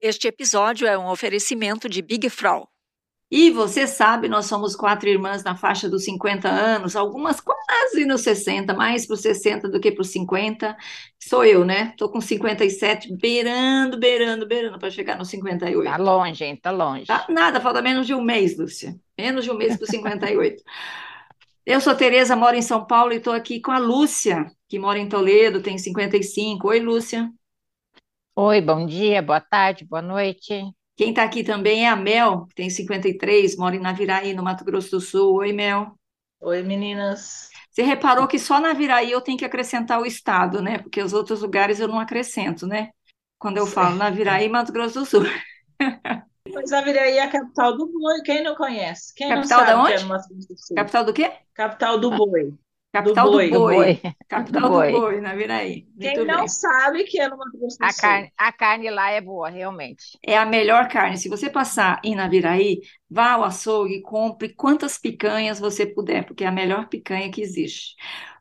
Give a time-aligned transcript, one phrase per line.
[0.00, 2.70] Este episódio é um oferecimento de Big Frau.
[3.28, 8.20] E você sabe, nós somos quatro irmãs na faixa dos 50 anos, algumas quase nos
[8.20, 10.76] 60, mais para os 60 do que para os 50.
[11.18, 11.88] Sou eu, né?
[11.90, 15.90] Estou com 57, beirando, beirando, beirando para chegar nos 58.
[15.90, 16.56] Tá longe, hein?
[16.56, 17.06] Tá longe.
[17.06, 18.94] Tá, nada, falta menos de um mês, Lúcia.
[19.18, 20.62] Menos de um mês para os 58.
[21.66, 24.98] eu sou Tereza, moro em São Paulo e estou aqui com a Lúcia, que mora
[25.00, 26.68] em Toledo, tem 55.
[26.68, 27.28] Oi, Lúcia.
[28.40, 30.62] Oi, bom dia, boa tarde, boa noite.
[30.96, 34.64] Quem está aqui também é a Mel, que tem 53, mora em Naviraí, no Mato
[34.64, 35.38] Grosso do Sul.
[35.38, 35.98] Oi, Mel.
[36.40, 37.48] Oi, meninas.
[37.68, 40.78] Você reparou que só Naviraí eu tenho que acrescentar o estado, né?
[40.78, 42.90] Porque os outros lugares eu não acrescento, né?
[43.40, 45.24] Quando eu falo Naviraí, Mato Grosso do Sul.
[46.54, 49.12] Mas Naviraí é a capital do boi, quem não conhece?
[49.16, 49.94] Quem capital não sabe da onde?
[49.94, 50.76] que é no Mato Grosso do Sul?
[50.76, 51.32] Capital do quê?
[51.54, 52.54] Capital do boi.
[52.92, 53.48] Capital do boi.
[53.48, 53.50] boi.
[53.50, 54.02] Do boi.
[54.28, 54.92] Capital Do do boi.
[54.92, 55.86] boi, Naviraí.
[56.00, 56.48] Quem Muito não bem.
[56.48, 57.92] sabe que é no Mato Grosso do A Sul.
[57.92, 60.16] carne, a carne lá é boa, realmente.
[60.22, 61.16] É a melhor carne.
[61.16, 66.44] Se você passar em Naviraí, vá ao açougue e compre quantas picanhas você puder, porque
[66.44, 67.94] é a melhor picanha que existe.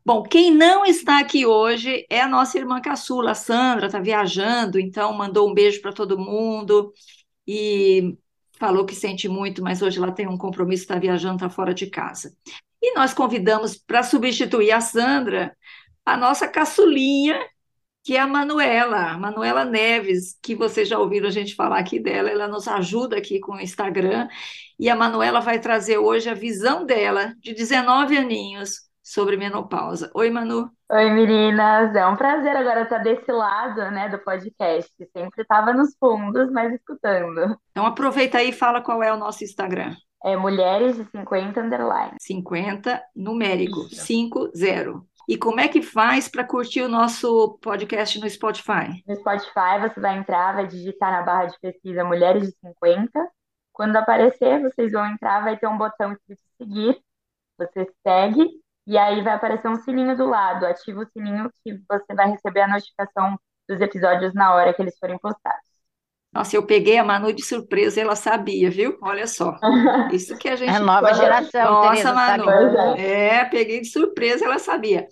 [0.05, 4.79] Bom, quem não está aqui hoje é a nossa irmã caçula, a Sandra, está viajando,
[4.79, 6.93] então mandou um beijo para todo mundo
[7.47, 8.17] e
[8.59, 11.87] falou que sente muito, mas hoje ela tem um compromisso, está viajando, está fora de
[11.89, 12.31] casa.
[12.81, 15.55] E nós convidamos para substituir a Sandra,
[16.05, 17.39] a nossa caçulinha,
[18.03, 21.99] que é a Manuela, a Manuela Neves, que vocês já ouviram a gente falar aqui
[21.99, 24.29] dela, ela nos ajuda aqui com o Instagram,
[24.79, 30.11] e a Manuela vai trazer hoje a visão dela, de 19 aninhos, sobre menopausa.
[30.13, 30.69] Oi, Manu.
[30.89, 31.95] Oi, meninas.
[31.95, 34.91] É um prazer agora estar desse lado, né, do podcast.
[35.13, 37.57] Sempre estava nos fundos, mas escutando.
[37.71, 39.95] Então aproveita aí e fala qual é o nosso Instagram.
[40.23, 42.17] É Mulheres de 50 Underline.
[42.19, 44.05] 50 numérico, Isso.
[44.05, 44.51] 50.
[45.29, 49.03] E como é que faz para curtir o nosso podcast no Spotify?
[49.05, 53.29] No Spotify, você vai entrar, vai digitar na barra de pesquisa Mulheres de 50.
[53.73, 56.97] Quando aparecer, vocês vão entrar, vai ter um botão escrito seguir.
[57.57, 58.49] Você segue
[58.87, 60.65] e aí vai aparecer um sininho do lado.
[60.65, 63.37] Ativa o sininho que você vai receber a notificação
[63.67, 65.76] dos episódios na hora que eles forem postados.
[66.37, 68.95] Nossa, eu peguei a Manu de surpresa e ela sabia, viu?
[69.01, 69.57] Olha só.
[70.13, 70.69] Isso que a gente.
[70.69, 72.13] É nova geração, Nossa, Tereza?
[72.13, 72.43] Manu.
[72.45, 75.07] Pois É, peguei de surpresa, ela sabia.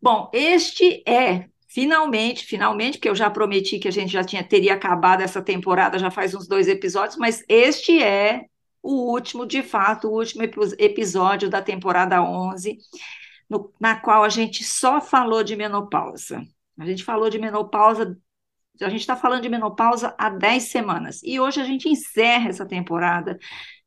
[0.00, 4.74] Bom, este é finalmente, finalmente, porque eu já prometi que a gente já tinha teria
[4.74, 8.44] acabado essa temporada já faz uns dois episódios, mas este é
[8.80, 12.78] o último, de fato, o último epi- episódio da temporada 11,
[13.50, 16.42] no- na qual a gente só falou de menopausa.
[16.78, 18.16] A gente falou de menopausa
[18.80, 21.20] a gente está falando de menopausa há 10 semanas.
[21.22, 23.38] E hoje a gente encerra essa temporada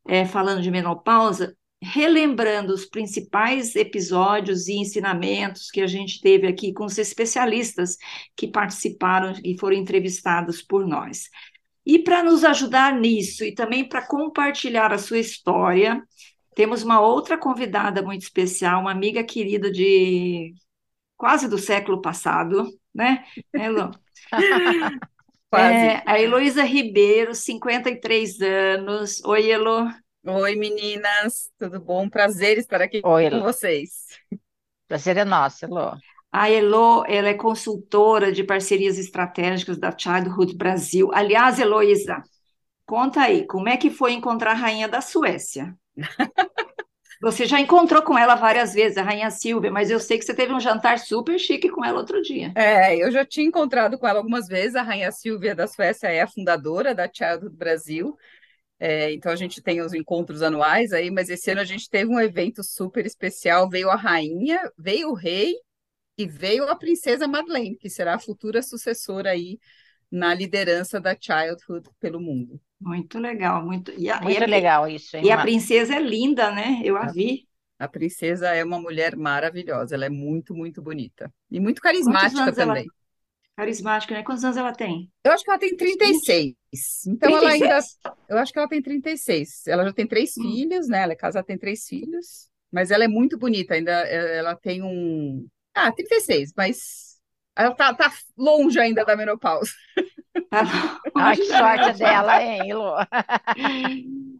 [0.07, 6.73] é, falando de menopausa, relembrando os principais episódios e ensinamentos que a gente teve aqui
[6.73, 7.97] com os especialistas
[8.35, 11.29] que participaram e foram entrevistados por nós.
[11.85, 16.01] E para nos ajudar nisso e também para compartilhar a sua história,
[16.55, 20.53] temos uma outra convidada muito especial, uma amiga querida de
[21.17, 23.23] quase do século passado, né?
[23.53, 23.91] Elo?
[25.49, 25.75] Quase.
[25.75, 29.21] É, a Heloísa Ribeiro, 53 anos.
[29.25, 29.89] Oi, Elo.
[30.23, 32.07] Oi, meninas, tudo bom?
[32.07, 34.05] Prazer estar aqui Oi, com vocês.
[34.87, 35.93] Prazer é nosso, Elô.
[36.31, 41.09] A Elo, ela é consultora de parcerias estratégicas da Childhood Brasil.
[41.13, 42.23] Aliás, Heloísa,
[42.85, 45.75] conta aí, como é que foi encontrar a rainha da Suécia?
[47.21, 50.33] Você já encontrou com ela várias vezes, a rainha Silvia, mas eu sei que você
[50.33, 52.51] teve um jantar super chique com ela outro dia.
[52.55, 54.75] É, eu já tinha encontrado com ela algumas vezes.
[54.75, 58.17] A Rainha Silvia da Suécia é a fundadora da Childhood Brasil.
[58.79, 62.09] É, então a gente tem os encontros anuais aí, mas esse ano a gente teve
[62.09, 63.69] um evento super especial.
[63.69, 65.53] Veio a rainha, veio o rei
[66.17, 69.59] e veio a princesa Madeleine, que será a futura sucessora aí
[70.09, 72.59] na liderança da Childhood pelo mundo.
[72.81, 73.91] Muito legal, muito.
[73.91, 76.81] E a, e Muito a- legal isso, hein, e a princesa é linda, né?
[76.83, 77.47] Eu a vi.
[77.79, 82.57] A princesa é uma mulher maravilhosa, ela é muito, muito bonita e muito carismática anos
[82.57, 82.93] ela também.
[83.57, 84.23] Carismática, né?
[84.23, 85.11] Quantos anos ela tem?
[85.23, 86.55] Eu acho que ela tem 36.
[87.07, 87.99] Então ela ainda, 36?
[88.27, 89.65] eu acho que ela tem 36.
[89.67, 90.39] Ela já tem três Hum.
[90.39, 91.03] filhos, né?
[91.03, 94.81] Ela é casada, tem três filhos, mas ela é muito bonita, ainda é, ela tem
[94.83, 97.19] um, ah, 36, mas
[97.55, 99.71] ela tá, tá longe ainda da menopausa.
[100.49, 100.63] Tá
[101.15, 102.95] Ai, que sorte dela, hein, Elô?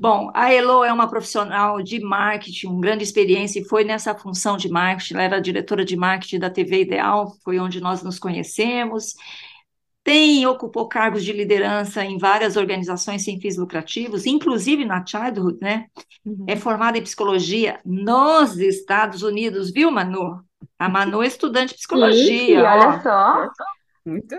[0.00, 4.56] Bom, a Elo é uma profissional de marketing, com grande experiência, e foi nessa função
[4.56, 5.14] de marketing.
[5.14, 9.14] Ela era diretora de marketing da TV Ideal, foi onde nós nos conhecemos.
[10.02, 15.86] Tem, ocupou cargos de liderança em várias organizações sem fins lucrativos, inclusive na Childhood, né?
[16.46, 20.44] É formada em psicologia nos Estados Unidos, viu, Manu?
[20.78, 22.72] A Manu é estudante de psicologia, ó.
[22.72, 23.48] olha só.
[24.04, 24.36] Muito,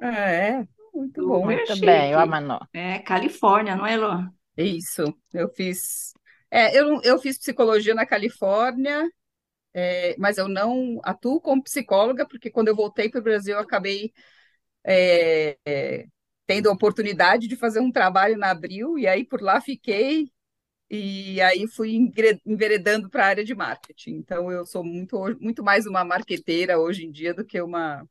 [0.00, 0.64] é,
[0.94, 1.44] muito bom.
[1.44, 2.30] Muito Super bem, ó, chique.
[2.30, 2.58] Manu.
[2.72, 4.10] É, Califórnia, não é, Lô?
[4.56, 6.12] Isso, eu fiz.
[6.50, 9.08] É, eu, eu fiz psicologia na Califórnia,
[9.74, 13.60] é, mas eu não atuo como psicóloga, porque quando eu voltei para o Brasil, eu
[13.60, 14.12] acabei
[14.84, 15.56] é,
[16.46, 20.30] tendo a oportunidade de fazer um trabalho na Abril, e aí por lá fiquei,
[20.90, 21.96] e aí fui
[22.46, 24.12] enveredando para a área de marketing.
[24.12, 28.08] Então, eu sou muito, muito mais uma marqueteira hoje em dia do que uma,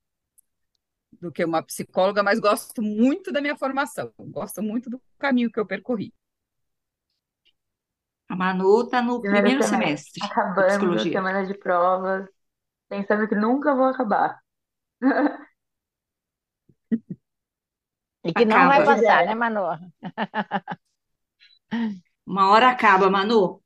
[1.21, 5.59] do que uma psicóloga, mas gosto muito da minha formação, gosto muito do caminho que
[5.59, 6.13] eu percorri.
[8.29, 11.11] A Manu está no Primeiro primeiro semestre, acabando, psicologia.
[11.11, 12.27] semana de provas,
[12.89, 14.39] pensando que nunca vou acabar.
[18.23, 19.63] E que não vai passar, né, Manu?
[22.25, 23.61] Uma hora acaba, Manu.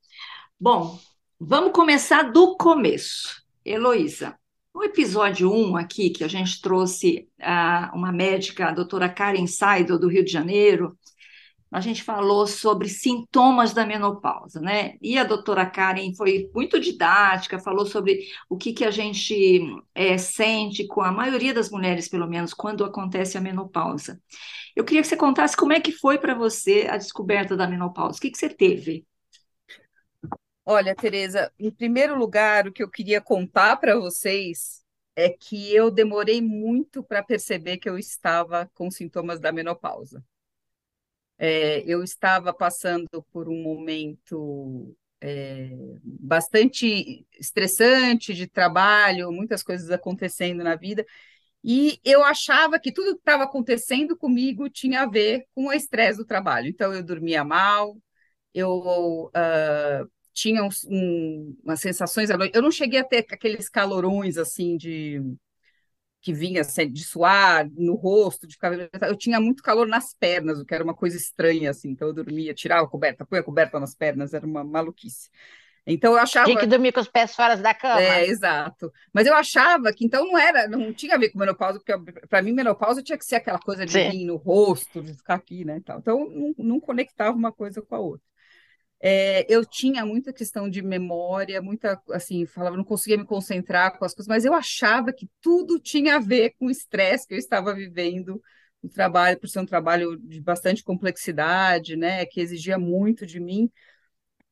[0.60, 0.98] Bom,
[1.40, 3.42] vamos começar do começo.
[3.64, 4.38] Heloísa,
[4.74, 7.28] no episódio 1 aqui, que a gente trouxe
[7.94, 10.96] uma médica, a doutora Karen Saido, do Rio de Janeiro,
[11.72, 14.96] a gente falou sobre sintomas da menopausa, né?
[15.00, 19.62] E a doutora Karen foi muito didática, falou sobre o que, que a gente
[19.94, 24.20] eh, sente com a maioria das mulheres, pelo menos, quando acontece a menopausa.
[24.76, 28.18] Eu queria que você contasse como é que foi para você a descoberta da menopausa.
[28.18, 29.06] O que, que você teve?
[30.64, 34.84] Olha, Tereza, em primeiro lugar, o que eu queria contar para vocês
[35.16, 40.24] é que eu demorei muito para perceber que eu estava com sintomas da menopausa.
[41.38, 45.70] É, eu estava passando por um momento é,
[46.04, 51.04] bastante estressante de trabalho, muitas coisas acontecendo na vida,
[51.64, 56.18] e eu achava que tudo que estava acontecendo comigo tinha a ver com o estresse
[56.18, 56.68] do trabalho.
[56.68, 57.96] Então, eu dormia mal,
[58.54, 62.54] eu ah, tinha uns- um- umas sensações à noite.
[62.56, 65.20] Eu não cheguei a ter aqueles calorões assim de
[66.20, 68.72] que vinha assim, de suar no rosto, de ficar.
[69.02, 71.90] Eu tinha muito calor nas pernas, o que era uma coisa estranha assim.
[71.90, 75.28] Então, eu dormia, tirava a coberta, põe a coberta nas pernas, era uma maluquice.
[75.84, 76.46] Então, eu achava.
[76.46, 78.00] Tinha que dormir com os pés fora da cama.
[78.00, 78.92] É, exato.
[79.12, 81.92] Mas eu achava que então não era, não tinha a ver com menopausa, porque
[82.28, 84.10] para mim menopausa tinha que ser aquela coisa de Sim.
[84.10, 85.98] vir no rosto, de ficar aqui, né, tal.
[85.98, 88.31] Então não, não conectava uma coisa com a outra.
[89.04, 94.04] É, eu tinha muita questão de memória, muita, assim, falava, não conseguia me concentrar com
[94.04, 97.38] as coisas, mas eu achava que tudo tinha a ver com o estresse que eu
[97.38, 98.40] estava vivendo
[98.82, 103.70] no trabalho, por ser um trabalho de bastante complexidade, né, que exigia muito de mim.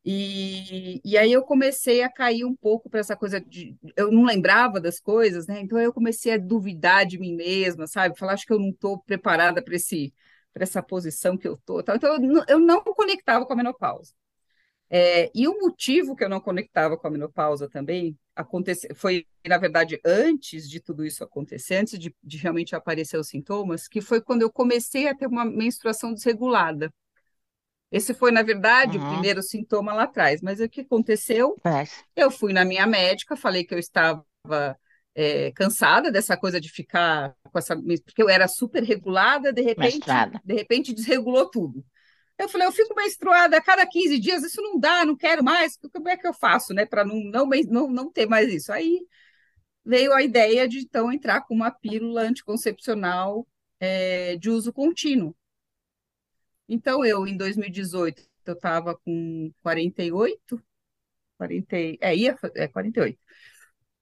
[0.04, 3.76] E, e aí eu comecei a cair um pouco para essa coisa de.
[3.96, 5.60] Eu não lembrava das coisas, né?
[5.60, 8.18] Então eu comecei a duvidar de mim mesma, sabe?
[8.18, 10.14] Falar, acho que eu não estou preparada para esse,
[10.54, 11.80] para essa posição que eu estou.
[11.80, 14.12] Então eu, não- eu não conectava com a menopausa.
[14.90, 19.56] É, e o motivo que eu não conectava com a menopausa também acontece, foi, na
[19.58, 24.20] verdade, antes de tudo isso acontecer, antes de, de realmente aparecer os sintomas, que foi
[24.20, 26.92] quando eu comecei a ter uma menstruação desregulada.
[27.90, 29.08] Esse foi, na verdade, o Uhum.
[29.08, 30.40] primeiro sintoma lá atrás.
[30.42, 31.56] Mas o que aconteceu?
[31.64, 34.24] Mas, Eu fui na minha médica, falei que eu estava
[35.14, 37.76] é, cansada dessa coisa de ficar com essa.
[37.76, 40.40] Porque eu era super regulada, de repente, Mestrada.
[40.44, 41.84] de repente desregulou tudo.
[42.40, 45.78] Eu falei, eu fico menstruada a cada 15 dias, isso não dá, não quero mais.
[45.92, 48.72] Como é que eu faço, né, para não, não, não, não ter mais isso?
[48.72, 49.06] Aí
[49.84, 53.46] veio a ideia de então entrar com uma pílula anticoncepcional
[53.80, 55.36] é, de uso contínuo.
[56.68, 60.62] Então, eu, em 2018, eu estava com 48,
[61.38, 63.18] 40, e- é, ia, é, 48.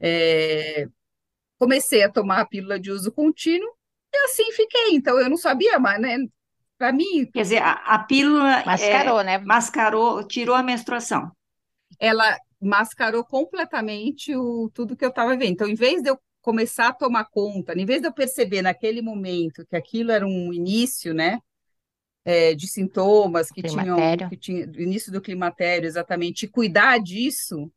[0.01, 0.89] É,
[1.59, 3.69] comecei a tomar a pílula de uso contínuo
[4.15, 4.95] e assim fiquei.
[4.95, 6.19] Então, eu não sabia mais, né?
[6.79, 9.39] Para mim, Quer dizer, a, a pílula é, mascarou, né?
[9.39, 11.31] mascarou, tirou a menstruação.
[11.99, 15.53] ela mascarou completamente o, tudo que eu estava vendo.
[15.53, 19.03] Então, em vez de eu começar a tomar conta, em vez de eu perceber naquele
[19.03, 21.41] momento que aquilo era um início, né,
[22.25, 24.29] é, de sintomas que tinham, Climatério.
[24.29, 27.71] que tinha, do início do climatério, exatamente, e cuidar disso,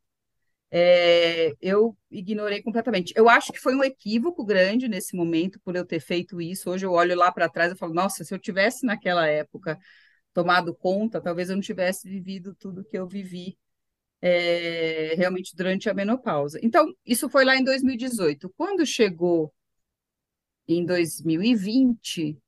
[0.72, 3.14] é, eu ignorei completamente.
[3.16, 6.70] Eu acho que foi um equívoco grande nesse momento por eu ter feito isso.
[6.70, 9.78] Hoje eu olho lá para trás e falo, nossa, se eu tivesse naquela época
[10.34, 13.58] tomado conta, talvez eu não tivesse vivido tudo que eu vivi
[14.22, 16.58] é, realmente durante a menopausa.
[16.62, 18.50] Então, isso foi lá em 2018.
[18.56, 19.52] Quando chegou
[20.68, 22.38] em 2020,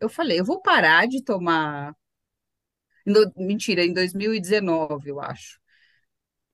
[0.00, 1.94] eu falei, eu vou parar de tomar.
[3.06, 5.58] No- mentira, em 2019, eu acho.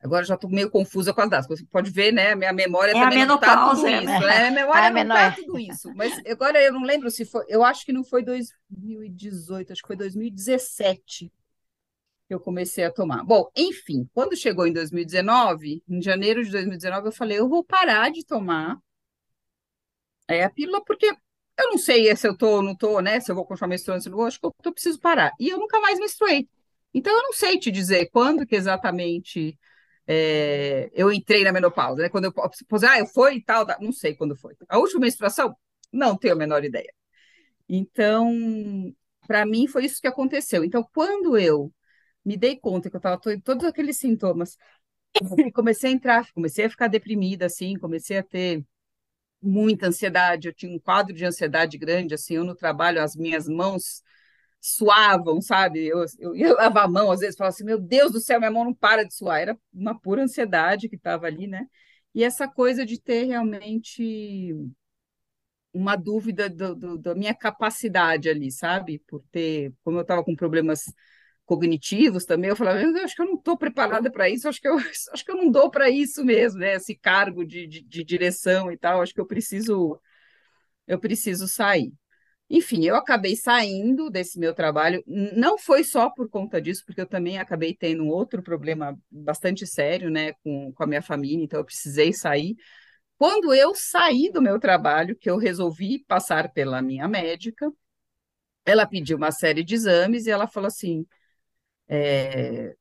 [0.02, 1.46] Agora já estou meio confusa com as datas.
[1.46, 2.32] Você pode ver, né?
[2.32, 4.46] A minha memória É a também não está tudo menopausa, é, isso, né?
[4.46, 5.92] A memória A não menor- está tudo isso.
[5.94, 7.44] Mas agora eu não lembro se foi.
[7.48, 11.30] Eu acho que não foi 2018, acho que foi 2017
[12.26, 13.24] que eu comecei a tomar.
[13.24, 18.10] Bom, enfim, quando chegou em 2019, em janeiro de 2019, eu falei, eu vou parar
[18.10, 18.78] de tomar
[20.28, 23.20] é, a pílula, porque eu não sei se eu tô ou não tô, né?
[23.20, 25.32] Se eu vou continuar menstruando, se eu não vou, acho que eu, eu preciso parar.
[25.38, 26.48] E eu nunca mais menstruei.
[26.94, 29.58] Então, eu não sei te dizer quando que exatamente
[30.12, 32.08] é, eu entrei na menopausa, né?
[32.08, 34.56] Quando eu, ah, eu fui e tal, não sei quando foi.
[34.68, 35.56] A última menstruação,
[35.92, 36.92] não tenho a menor ideia.
[37.68, 38.92] Então,
[39.28, 40.64] para mim, foi isso que aconteceu.
[40.64, 41.72] Então, quando eu
[42.24, 44.56] me dei conta que eu estava todos aqueles sintomas,
[45.54, 48.64] comecei a entrar, comecei a ficar deprimida, assim, comecei a ter
[49.40, 53.48] muita ansiedade, eu tinha um quadro de ansiedade grande, assim, eu no trabalho, as minhas
[53.48, 54.02] mãos
[54.60, 55.86] suavam, sabe?
[55.86, 58.50] Eu, eu ia lavar a mão, às vezes falava assim, meu Deus do céu, minha
[58.50, 59.40] mão não para de suar.
[59.40, 61.66] Era uma pura ansiedade que estava ali, né?
[62.14, 64.52] E essa coisa de ter realmente
[65.72, 68.98] uma dúvida do, do, da minha capacidade ali, sabe?
[69.06, 70.84] Por ter, como eu estava com problemas
[71.44, 74.68] cognitivos também, eu falava, eu acho que eu não estou preparada para isso, acho que
[74.68, 74.76] eu
[75.12, 76.74] acho que eu não dou para isso mesmo, né?
[76.74, 80.00] Esse cargo de, de, de direção e tal, acho que eu preciso
[80.86, 81.92] eu preciso sair.
[82.52, 87.06] Enfim, eu acabei saindo desse meu trabalho, não foi só por conta disso, porque eu
[87.06, 91.60] também acabei tendo um outro problema bastante sério, né, com, com a minha família, então
[91.60, 92.56] eu precisei sair.
[93.18, 97.70] Quando eu saí do meu trabalho, que eu resolvi passar pela minha médica,
[98.64, 101.06] ela pediu uma série de exames e ela falou assim:
[101.88, 102.74] é,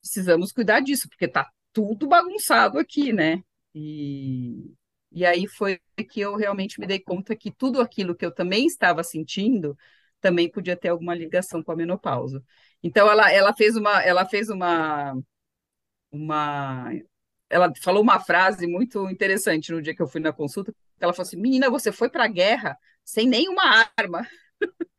[0.00, 3.42] precisamos cuidar disso, porque tá tudo bagunçado aqui, né?
[3.74, 4.72] E
[5.14, 5.80] e aí foi
[6.10, 9.78] que eu realmente me dei conta que tudo aquilo que eu também estava sentindo
[10.20, 12.42] também podia ter alguma ligação com a menopausa.
[12.82, 15.14] Então ela, ela fez uma ela fez uma
[16.10, 16.90] uma
[17.50, 20.74] ela falou uma frase muito interessante no dia que eu fui na consulta.
[21.00, 23.62] Ela falou assim: "Menina, você foi para a guerra sem nenhuma
[23.98, 24.26] arma".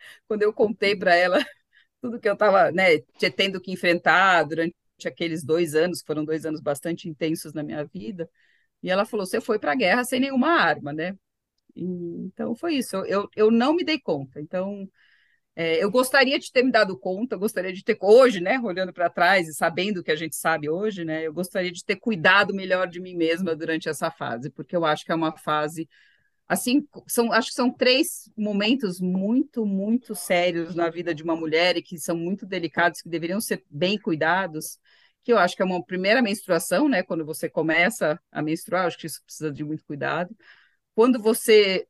[0.27, 1.39] Quando eu contei para ela
[2.01, 2.99] tudo que eu estava, né,
[3.35, 8.29] tendo que enfrentar durante aqueles dois anos, foram dois anos bastante intensos na minha vida,
[8.85, 11.17] e ela falou: você foi para a guerra sem nenhuma arma, né?
[11.75, 11.83] E,
[12.27, 12.95] então foi isso.
[12.97, 14.39] Eu, eu não me dei conta.
[14.39, 14.87] Então
[15.55, 19.09] é, eu gostaria de ter me dado conta, gostaria de ter hoje, né, olhando para
[19.09, 22.53] trás e sabendo o que a gente sabe hoje, né, eu gostaria de ter cuidado
[22.53, 25.87] melhor de mim mesma durante essa fase, porque eu acho que é uma fase
[26.47, 31.77] assim, são, acho que são três momentos muito, muito sérios na vida de uma mulher
[31.77, 34.77] e que são muito delicados, que deveriam ser bem cuidados
[35.25, 37.01] que eu acho que é uma primeira menstruação, né?
[37.03, 40.35] Quando você começa a menstruar, acho que isso precisa de muito cuidado.
[40.93, 41.87] Quando você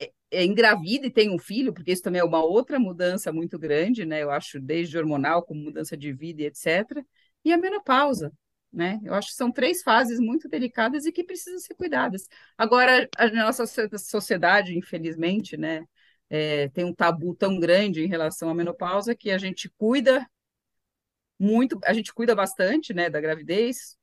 [0.00, 3.58] é, é engravida e tem um filho, porque isso também é uma outra mudança muito
[3.58, 4.22] grande, né?
[4.22, 7.04] Eu acho, desde hormonal, como mudança de vida e etc.
[7.44, 8.32] E a menopausa,
[8.72, 9.00] né?
[9.04, 12.28] Eu acho que são três fases muito delicadas e que precisam ser cuidadas.
[12.56, 13.64] Agora, a nossa
[13.98, 15.84] sociedade, infelizmente, né?
[16.30, 20.26] É, tem um tabu tão grande em relação à menopausa que a gente cuida
[21.38, 23.96] muito, a gente cuida bastante, né, da gravidez,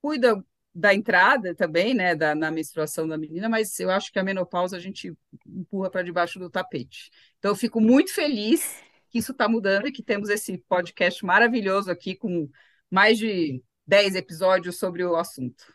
[0.00, 0.44] cuida
[0.74, 4.76] da entrada também, né, da, na menstruação da menina, mas eu acho que a menopausa
[4.76, 5.12] a gente
[5.46, 7.10] empurra para debaixo do tapete.
[7.38, 11.90] Então, eu fico muito feliz que isso está mudando e que temos esse podcast maravilhoso
[11.90, 12.48] aqui com
[12.88, 15.74] mais de 10 episódios sobre o assunto.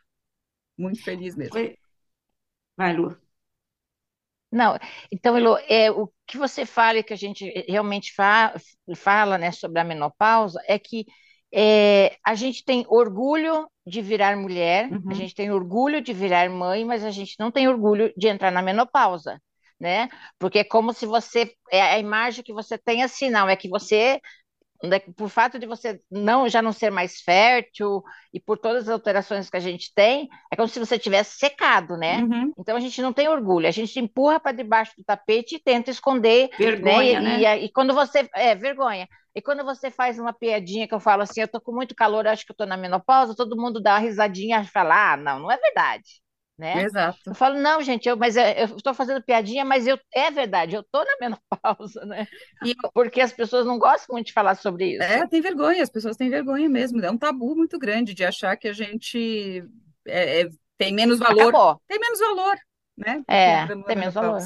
[0.78, 1.54] Muito feliz mesmo.
[2.78, 3.25] Vai, Lu.
[4.56, 4.78] Não,
[5.12, 8.54] então, Elo, é, o que você fala, que a gente realmente fa
[8.96, 11.06] fala né, sobre a menopausa, é que
[11.54, 15.12] é, a gente tem orgulho de virar mulher, uhum.
[15.12, 18.50] a gente tem orgulho de virar mãe, mas a gente não tem orgulho de entrar
[18.50, 19.42] na menopausa,
[19.78, 20.08] né?
[20.40, 23.68] Porque é como se você, é a imagem que você tem assim, não, é que
[23.68, 24.22] você
[25.16, 28.04] por fato de você não já não ser mais fértil
[28.34, 31.98] e por todas as alterações que a gente tem, é como se você tivesse secado,
[31.98, 32.20] né?
[32.20, 32.54] Uhum.
[32.58, 35.92] Então a gente não tem orgulho, a gente empurra para debaixo do tapete e tenta
[35.92, 36.50] esconder.
[36.52, 36.58] Né?
[36.58, 37.40] Vergonha, né?
[37.40, 38.30] E, e, e, quando você.
[38.34, 39.08] É, vergonha.
[39.34, 42.26] E quando você faz uma piadinha que eu falo assim, eu tô com muito calor,
[42.26, 45.40] acho que eu tô na menopausa, todo mundo dá uma risadinha e fala, ah, não,
[45.40, 46.25] não é verdade
[46.58, 46.84] né?
[46.84, 47.20] Exato.
[47.28, 50.76] Eu falo, não, gente, eu, mas é, eu estou fazendo piadinha, mas eu, é verdade,
[50.76, 52.28] eu estou na menopausa, né?
[52.66, 55.04] E, Porque as pessoas não gostam muito de falar sobre isso.
[55.04, 57.04] É, tem vergonha, as pessoas têm vergonha mesmo.
[57.04, 59.64] É um tabu muito grande de achar que a gente
[60.08, 61.50] é, é, tem menos valor.
[61.50, 61.82] Acabou.
[61.88, 62.56] Tem menos valor,
[62.98, 63.24] né?
[63.28, 64.42] É, tem menos valor.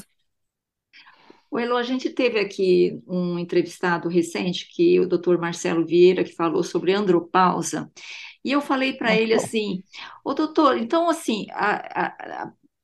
[1.51, 6.35] O Elo, a gente teve aqui um entrevistado recente, que o doutor Marcelo Vieira, que
[6.35, 7.91] falou sobre andropausa,
[8.43, 9.83] e eu falei para ele assim,
[10.23, 11.45] ô doutor, então assim,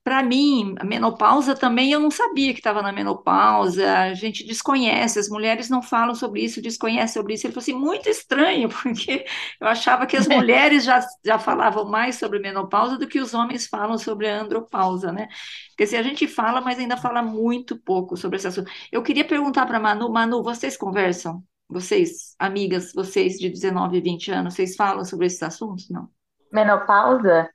[0.05, 5.17] para mim, a menopausa também eu não sabia que estava na menopausa, a gente desconhece,
[5.17, 7.47] as mulheres não falam sobre isso, desconhecem sobre isso.
[7.47, 9.25] Ele falou assim, muito estranho, porque
[9.59, 13.65] eu achava que as mulheres já, já falavam mais sobre menopausa do que os homens
[13.65, 15.27] falam sobre a andropausa, né?
[15.69, 18.71] Porque se a gente fala, mas ainda fala muito pouco sobre esse assunto.
[18.91, 21.43] Eu queria perguntar para Manu, Manu, vocês conversam?
[21.69, 25.89] Vocês, amigas, vocês de 19 e 20 anos, vocês falam sobre esses assuntos?
[25.89, 26.09] Não?
[26.51, 27.49] Menopausa?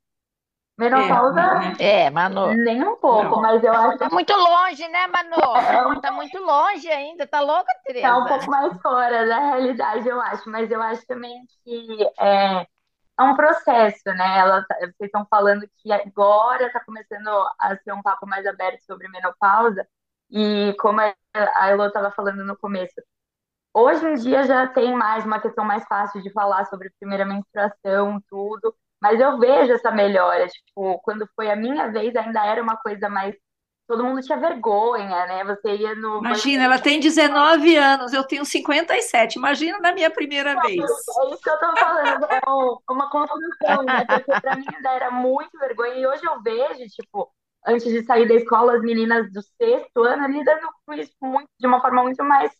[0.78, 1.40] Menopausa,
[1.78, 2.54] É, Manu.
[2.54, 3.42] nem um pouco, Não.
[3.42, 6.00] mas eu acho Tá muito longe, né, Manu?
[6.00, 7.26] Tá muito longe ainda.
[7.26, 8.28] Tá louca, que tá um Tereza?
[8.28, 10.48] pouco mais fora da realidade, eu acho.
[10.50, 12.62] Mas eu acho também que é,
[13.18, 14.38] é um processo, né?
[14.38, 17.28] Ela, tá- vocês estão falando que agora está começando
[17.60, 19.86] a ser um papo mais aberto sobre menopausa,
[20.30, 21.14] e como a
[21.56, 22.94] a Elo estava falando no começo,
[23.74, 28.20] hoje em dia já tem mais uma questão mais fácil de falar sobre primeira menstruação,
[28.28, 30.46] tudo, mas eu vejo essa melhora.
[30.48, 33.34] Tipo, quando foi a minha vez, ainda era uma coisa mais.
[33.88, 35.44] Todo mundo tinha vergonha, né?
[35.44, 39.36] Você ia no Imagina, ela tem 19 anos, eu tenho 57.
[39.36, 40.80] Imagina na minha primeira vez.
[40.80, 44.04] É isso que eu tô falando, é um- uma construção, né?
[44.06, 45.94] Porque pra mim ainda era muito vergonha.
[45.94, 47.32] E hoje eu vejo, tipo,
[47.66, 51.66] antes de sair da escola, as meninas do sexto ano lidando com isso muito, de
[51.66, 52.50] uma forma muito mais,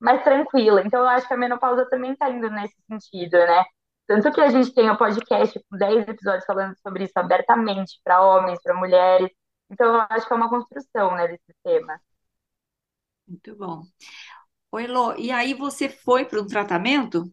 [0.00, 0.82] mais tranquila.
[0.84, 3.64] Então eu acho que a menopausa também tá indo nesse sentido, né?
[4.06, 8.22] Tanto que a gente tem o podcast com 10 episódios falando sobre isso abertamente para
[8.22, 9.30] homens, para mulheres.
[9.70, 12.00] Então eu acho que é uma construção, né, desse tema.
[13.26, 13.82] Muito bom.
[14.72, 17.32] Oi, Lô, e aí você foi para um tratamento?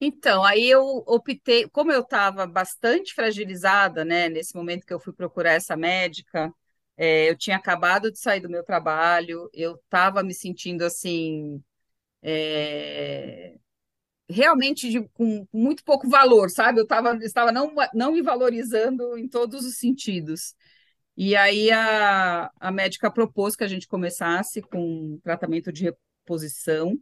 [0.00, 5.12] Então, aí eu optei, como eu estava bastante fragilizada, né, nesse momento que eu fui
[5.12, 6.52] procurar essa médica,
[6.96, 11.62] é, eu tinha acabado de sair do meu trabalho, eu estava me sentindo assim,
[12.22, 13.54] é,
[14.28, 16.80] realmente de- com, muito pouco valor, sabe?
[16.80, 20.54] Eu tava, estava não, não me valorizando em todos os sentidos.
[21.16, 26.98] E aí a, a médica propôs que a gente começasse com tratamento de reposição.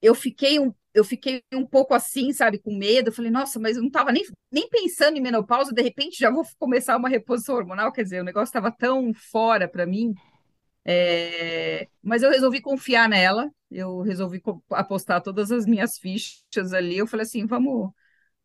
[0.00, 3.08] Eu fiquei um, eu fiquei um pouco assim, sabe, com medo.
[3.08, 6.30] Eu falei, nossa, mas eu não estava nem, nem pensando em menopausa, de repente já
[6.30, 7.92] vou começar uma reposição hormonal.
[7.92, 10.14] Quer dizer, o negócio estava tão fora para mim.
[10.90, 16.96] É, mas eu resolvi confiar nela, eu resolvi apostar todas as minhas fichas ali.
[16.96, 17.90] Eu falei assim, vamos,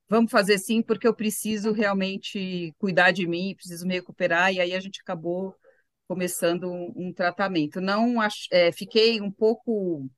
[0.10, 4.54] vamos fazer sim, porque eu preciso realmente cuidar de mim, preciso me recuperar.
[4.54, 5.56] E aí a gente acabou
[6.08, 7.80] começando um, um tratamento.
[7.80, 10.10] Não ach, é, fiquei um pouco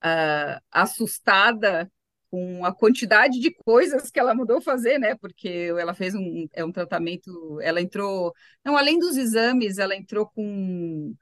[0.00, 1.90] ah, assustada
[2.30, 5.14] com a quantidade de coisas que ela mudou fazer, né?
[5.16, 8.32] Porque ela fez um, é um tratamento, ela entrou,
[8.64, 11.14] não, além dos exames, ela entrou com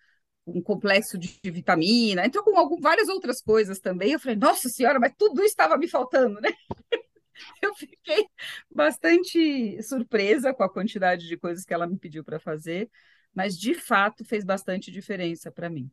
[0.46, 4.12] um complexo de vitamina, entrou com algum, várias outras coisas também.
[4.12, 6.50] Eu falei, nossa senhora, mas tudo estava me faltando, né?
[7.60, 8.26] Eu fiquei
[8.70, 12.90] bastante surpresa com a quantidade de coisas que ela me pediu para fazer,
[13.34, 15.90] mas de fato fez bastante diferença para mim.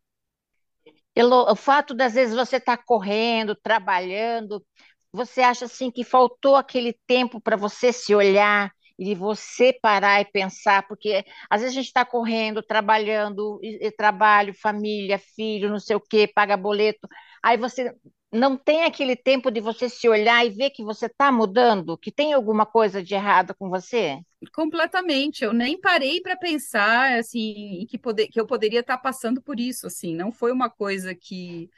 [1.15, 4.63] Elo, o fato das vezes você estar correndo, trabalhando,
[5.11, 10.25] você acha assim que faltou aquele tempo para você se olhar e você parar e
[10.25, 15.79] pensar, porque às vezes a gente está correndo, trabalhando, e, e trabalho, família, filho, não
[15.79, 17.07] sei o quê, paga boleto,
[17.43, 17.95] aí você
[18.31, 22.11] não tem aquele tempo de você se olhar e ver que você está mudando, que
[22.11, 24.19] tem alguma coisa de errado com você?
[24.53, 29.59] Completamente, eu nem parei para pensar assim que, poder, que eu poderia estar passando por
[29.59, 31.69] isso, assim, não foi uma coisa que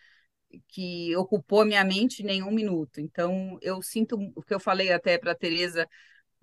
[0.67, 2.99] que ocupou minha mente nem um minuto.
[3.01, 5.87] Então, eu sinto o que eu falei até para a Tereza,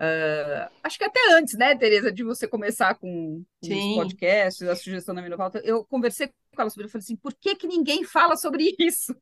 [0.01, 4.77] uh, acho que até antes, né, Tereza, de você começar com, com os podcasts, a
[4.77, 7.67] sugestão da Menopausa, eu conversei com ela sobre isso, eu falei assim, por que, que
[7.67, 9.15] ninguém fala sobre isso?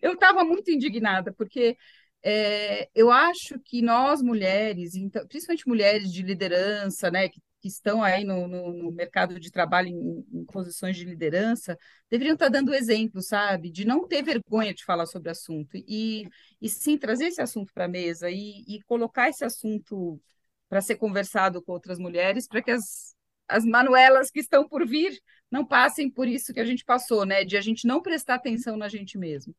[0.00, 1.76] eu estava muito indignada, porque
[2.22, 8.02] é, eu acho que nós mulheres, então, principalmente mulheres de liderança, né, que que estão
[8.02, 11.78] aí no, no, no mercado de trabalho em, em, posições de liderança,
[12.10, 13.70] deveriam estar dando exemplo, sabe?
[13.70, 16.28] De não ter vergonha de falar sobre o assunto e,
[16.60, 20.20] e sim trazer esse assunto para a mesa e, e, colocar esse assunto
[20.68, 23.14] para ser conversado com outras mulheres, para que as,
[23.48, 25.20] as manuelas que estão por vir
[25.50, 27.44] não passem por isso que a gente passou, né?
[27.44, 29.54] De a gente não prestar atenção na gente mesmo.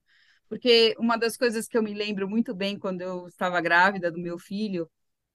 [0.49, 4.19] Porque uma das coisas que eu me lembro muito bem quando eu estava grávida do
[4.19, 4.89] meu filho,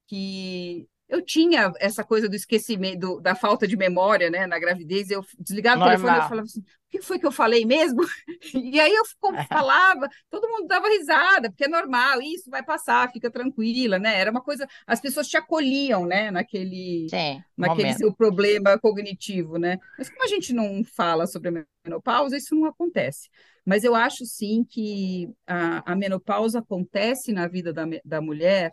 [0.07, 5.25] que eu tinha essa coisa do esquecimento, da falta de memória, né, na gravidez, eu
[5.39, 5.95] desligava Normal.
[5.95, 8.01] o telefone e falava assim, o que foi que eu falei mesmo?
[8.53, 9.03] E aí eu
[9.47, 14.19] falava, todo mundo dava risada, porque é normal, isso vai passar, fica tranquila, né?
[14.19, 17.97] Era uma coisa, as pessoas te acolhiam, né, naquele, Sim, naquele momento.
[17.97, 19.77] seu problema cognitivo, né?
[19.97, 23.29] Mas como a gente não fala sobre a menopausa, isso não acontece.
[23.65, 28.71] Mas eu acho sim que a, a menopausa acontece na vida da, da mulher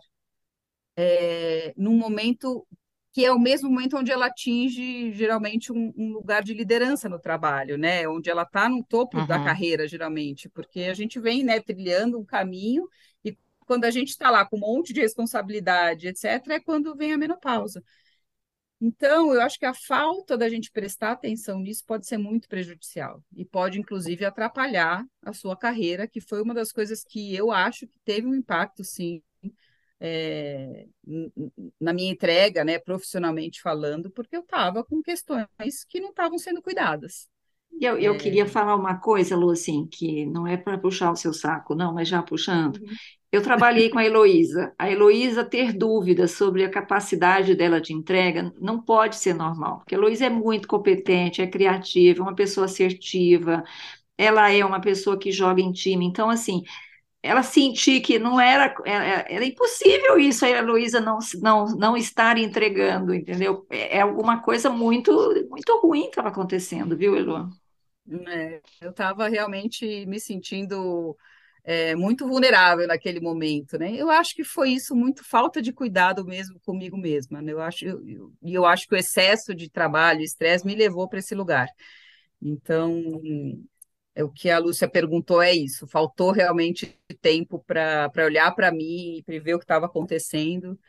[0.97, 2.67] é, num momento
[3.13, 7.17] que é o mesmo momento onde ela atinge geralmente um, um lugar de liderança no
[7.19, 8.07] trabalho, né?
[8.07, 9.25] Onde ela está no topo uhum.
[9.25, 12.87] da carreira, geralmente, porque a gente vem né, trilhando um caminho
[13.25, 17.11] e quando a gente está lá com um monte de responsabilidade, etc., é quando vem
[17.11, 17.83] a menopausa.
[18.79, 23.23] Então, eu acho que a falta da gente prestar atenção nisso pode ser muito prejudicial
[23.35, 27.87] e pode, inclusive, atrapalhar a sua carreira, que foi uma das coisas que eu acho
[27.87, 29.23] que teve um impacto, sim,
[29.99, 30.85] é,
[31.79, 35.47] na minha entrega, né, profissionalmente falando, porque eu estava com questões
[35.87, 37.27] que não estavam sendo cuidadas.
[37.79, 38.17] Eu, eu é...
[38.17, 41.93] queria falar uma coisa, Lu, assim, que não é para puxar o seu saco, não,
[41.93, 42.77] mas já puxando.
[42.77, 42.95] Uhum.
[43.31, 44.73] Eu trabalhei com a Heloísa.
[44.79, 49.93] A Heloísa ter dúvidas sobre a capacidade dela de entrega não pode ser normal, porque
[49.93, 53.63] a Heloísa é muito competente, é criativa, é uma pessoa assertiva,
[54.17, 56.05] ela é uma pessoa que joga em time.
[56.05, 56.63] Então, assim,
[57.27, 61.65] ela sentir que não era, era, é, é, era impossível isso, a Heloísa não, não,
[61.75, 63.65] não estar entregando, entendeu?
[63.69, 65.11] É, é alguma coisa muito,
[65.49, 67.49] muito ruim que estava acontecendo, viu, Elo?
[68.27, 71.15] É, eu estava realmente me sentindo
[71.63, 73.93] é, muito vulnerável naquele momento, né?
[73.93, 77.51] Eu acho que foi isso, muito falta de cuidado mesmo comigo mesma, né?
[77.51, 81.09] Eu acho, e eu, eu, eu acho que o excesso de trabalho, estresse me levou
[81.09, 81.67] para esse lugar.
[82.41, 83.11] Então,
[84.23, 89.23] o que a Lúcia perguntou é isso, faltou realmente tempo para olhar para mim e
[89.23, 90.79] para ver o que estava acontecendo.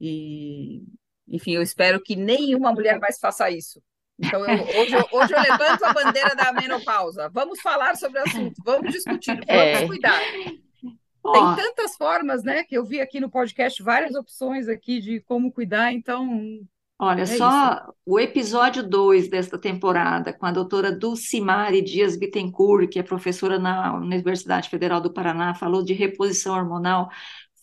[0.00, 0.84] E,
[1.26, 3.82] enfim, eu espero que nenhuma mulher mais faça isso,
[4.18, 7.28] então, eu, hoje, eu, hoje eu levanto a bandeira da menopausa.
[7.28, 9.86] Vamos falar sobre o assunto, vamos discutir, vamos é.
[9.86, 10.20] cuidar.
[10.20, 12.64] Tem tantas formas, né?
[12.64, 16.60] Que eu vi aqui no podcast várias opções aqui de como cuidar, então.
[17.00, 17.94] Olha, é só isso.
[18.04, 23.94] o episódio 2 desta temporada, com a doutora Dulcimari Dias Bittencourt, que é professora na
[23.94, 27.08] Universidade Federal do Paraná, falou de reposição hormonal,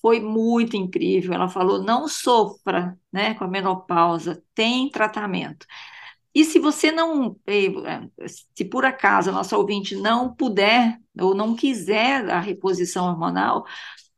[0.02, 1.34] foi muito incrível.
[1.34, 5.66] Ela falou: não sofra né, com a menopausa, tem tratamento.
[6.34, 7.72] E se você não, eh,
[8.54, 13.66] se por acaso a nossa ouvinte não puder ou não quiser a reposição hormonal,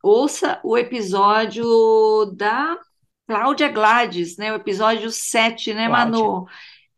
[0.02, 1.64] ouça o episódio
[2.36, 2.76] da
[3.28, 4.50] Cláudia Gladys, né?
[4.52, 6.18] O episódio 7, né, Cláudia.
[6.18, 6.46] Manu?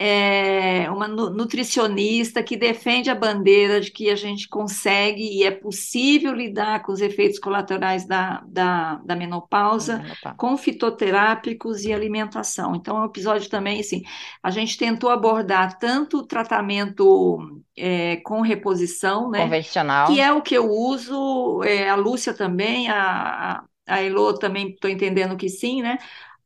[0.03, 6.33] é uma nutricionista que defende a bandeira de que a gente consegue e é possível
[6.33, 10.03] lidar com os efeitos colaterais da, da, da menopausa
[10.39, 12.75] com fitoterápicos e alimentação.
[12.75, 14.03] Então, é um episódio também, assim,
[14.43, 19.43] a gente tentou abordar tanto o tratamento é, com reposição, né?
[19.43, 20.07] Convencional.
[20.07, 23.65] Que é o que eu uso, é, a Lúcia também, a, a
[23.99, 25.99] Elo também estou entendendo que sim, né?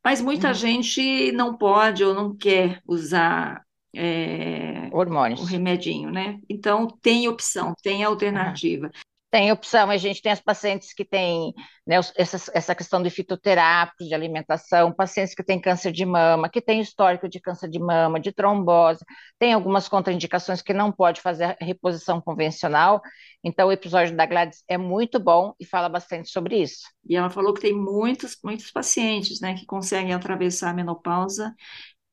[0.03, 0.53] Mas muita uhum.
[0.53, 6.39] gente não pode ou não quer usar é, hormônios, o remedinho, né?
[6.49, 8.85] Então tem opção, tem alternativa.
[8.87, 8.91] Uhum.
[9.35, 11.53] Tem opção, a gente tem as pacientes que têm
[11.85, 16.61] né, essa, essa questão de fitoterápicos, de alimentação, pacientes que têm câncer de mama, que
[16.61, 19.03] têm histórico de câncer de mama, de trombose,
[19.37, 23.01] tem algumas contraindicações que não pode fazer reposição convencional.
[23.43, 26.85] Então, o episódio da Gladys é muito bom e fala bastante sobre isso.
[27.05, 31.53] E ela falou que tem muitos, muitos pacientes né, que conseguem atravessar a menopausa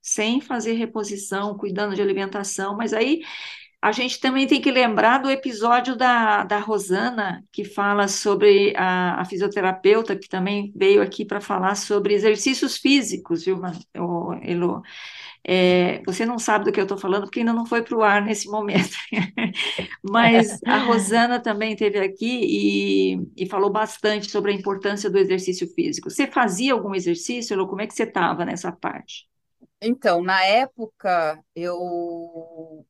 [0.02, 3.22] sem fazer reposição, cuidando de alimentação, mas aí
[3.82, 9.20] a gente também tem que lembrar do episódio da, da Rosana, que fala sobre a,
[9.20, 13.60] a fisioterapeuta, que também veio aqui para falar sobre exercícios físicos, viu,
[14.40, 14.82] Elo?
[15.44, 18.04] É, você não sabe do que eu estou falando, porque ainda não foi para o
[18.04, 18.96] ar nesse momento.
[20.00, 25.66] Mas a Rosana também esteve aqui e, e, falou bastante sobre a importância do exercício
[25.74, 26.08] físico.
[26.08, 27.66] Você fazia algum exercício, Elo?
[27.66, 29.26] Como é que você estava nessa parte?
[29.80, 32.86] Então, na época, eu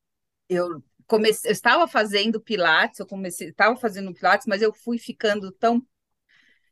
[0.54, 5.52] eu comecei, eu estava fazendo pilates, eu comecei, estava fazendo pilates, mas eu fui ficando
[5.52, 5.84] tão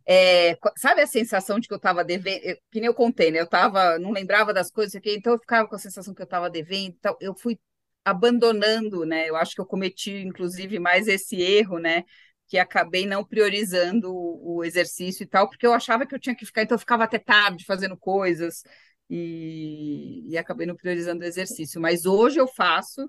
[0.07, 2.41] é, sabe a sensação de que eu estava devendo,
[2.71, 3.41] que nem eu contei, né?
[3.41, 6.25] Eu tava, não lembrava das coisas, aqui, então eu ficava com a sensação que eu
[6.25, 7.59] estava devendo, então eu fui
[8.05, 9.29] abandonando, né?
[9.29, 12.05] Eu acho que eu cometi, inclusive, mais esse erro, né?
[12.49, 16.35] Que acabei não priorizando o, o exercício e tal, porque eu achava que eu tinha
[16.35, 18.63] que ficar, então eu ficava até tarde fazendo coisas
[19.09, 21.81] e, e acabei não priorizando o exercício.
[21.81, 23.09] Mas hoje eu faço,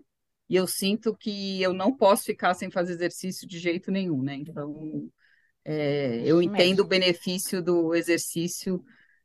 [0.52, 4.36] e eu sinto que eu não posso ficar sem fazer exercício de jeito nenhum, né?
[4.36, 5.10] Então,
[5.64, 8.84] é, eu entendo o benefício do exercício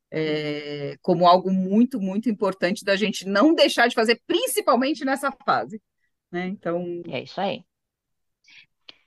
[0.08, 5.82] é, como algo muito, muito importante da gente não deixar de fazer, principalmente nessa fase,
[6.30, 6.46] né?
[6.46, 7.02] Então...
[7.08, 7.64] É isso aí.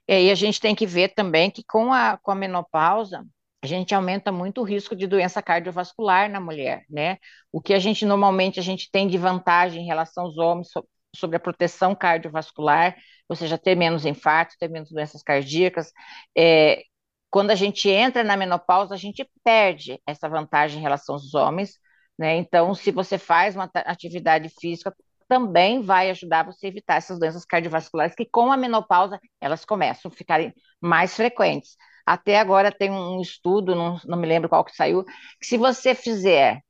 [0.06, 3.26] E aí a gente tem que ver também que com a, com a menopausa,
[3.64, 7.18] a gente aumenta muito o risco de doença cardiovascular na mulher, né?
[7.50, 10.70] O que a gente normalmente a gente tem de vantagem em relação aos homens
[11.16, 12.96] sobre a proteção cardiovascular,
[13.28, 15.92] ou seja, ter menos infarto, ter menos doenças cardíacas.
[16.38, 16.84] É,
[17.30, 21.74] quando a gente entra na menopausa, a gente perde essa vantagem em relação aos homens,
[22.18, 22.36] né?
[22.38, 24.94] Então, se você faz uma atividade física,
[25.28, 30.10] também vai ajudar você a evitar essas doenças cardiovasculares que, com a menopausa, elas começam
[30.12, 31.78] a ficarem mais frequentes.
[32.06, 35.94] Até agora tem um estudo, não, não me lembro qual que saiu, que se você
[35.94, 36.62] fizer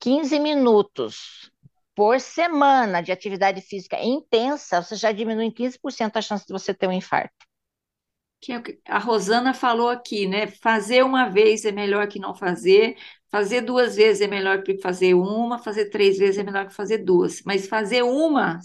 [0.00, 1.51] 15 minutos
[2.02, 6.74] por semana de atividade física intensa, você já diminui em 15% a chance de você
[6.74, 7.32] ter um infarto.
[8.40, 10.48] 15% Que é que a Rosana falou aqui, né?
[10.48, 12.96] Fazer uma vez é melhor que não fazer,
[13.30, 16.98] fazer duas vezes é melhor que fazer uma, fazer três vezes é melhor que fazer
[16.98, 17.40] duas.
[17.46, 18.58] Mas fazer uma,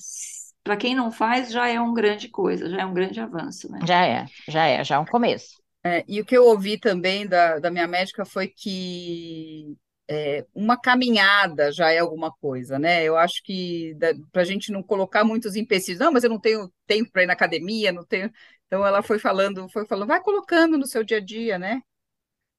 [0.64, 3.78] para quem não faz, já é uma grande coisa, já é um grande avanço, né?
[3.86, 5.62] Já é, já é, já é um começo.
[5.84, 9.78] É, e o que eu ouvi também da, da minha médica foi que
[10.10, 13.04] é, uma caminhada já é alguma coisa, né?
[13.04, 13.96] Eu acho que
[14.32, 17.26] para a gente não colocar muitos empecilhos, não, mas eu não tenho tempo para ir
[17.28, 18.32] na academia, não tenho.
[18.68, 21.82] Então ela foi falando, foi falando, vai colocando no seu dia a dia, né?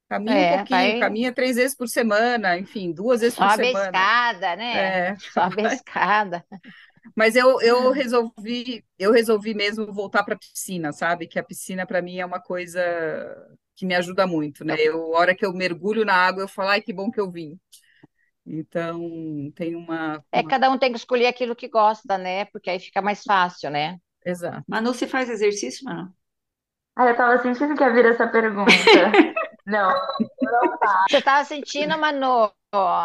[0.09, 3.51] Caminha um É, pouquinho, vai caminha três vezes por semana, enfim, duas vezes por sobe
[3.51, 4.11] semana.
[4.11, 4.93] escada, né?
[4.93, 6.45] É, Sobe escada.
[7.15, 11.27] mas eu, eu resolvi, eu resolvi mesmo voltar para a piscina, sabe?
[11.27, 12.81] Que a piscina para mim é uma coisa
[13.79, 14.77] que me ajuda muito, né?
[14.79, 17.31] Eu, a hora que eu mergulho na água, eu falo, ai, que bom que eu
[17.31, 17.59] vim.
[18.45, 19.01] Então,
[19.55, 20.51] tem uma, É, uma...
[20.51, 22.47] cada um tem que escolher aquilo que gosta, né?
[22.47, 23.99] Porque aí fica mais fácil, né?
[24.25, 24.65] Exato.
[24.69, 26.13] Manu, você faz exercício, Manu?
[26.97, 28.73] Ah, eu tava sentindo que ia vir essa pergunta.
[29.67, 29.91] Não,
[30.41, 31.05] não faço.
[31.11, 32.51] Você estava sentindo, Manu?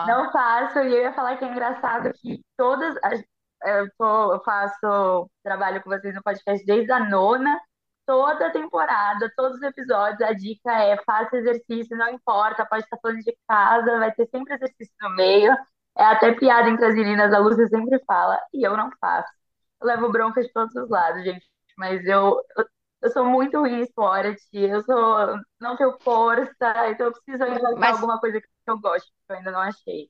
[0.08, 2.96] Não faço, e eu ia falar que é engraçado que todas.
[3.04, 3.22] as-
[3.66, 7.60] Eu, tô- eu faço trabalho com vocês no podcast desde a nona,
[8.06, 13.20] toda temporada, todos os episódios, a dica é faça exercício, não importa, pode estar falando
[13.22, 15.54] de casa, vai ter sempre exercício no meio.
[15.98, 19.32] É até piada entre as meninas, a Lúcia sempre fala, e eu não faço.
[19.82, 21.46] Eu levo bronca de todos os lados, gente,
[21.78, 22.66] mas eu, eu,
[23.04, 26.56] eu sou muito ruim em esporte, eu sou, não tenho força,
[26.90, 30.10] então eu preciso inventar Mas alguma coisa que eu gosto, que eu ainda não achei.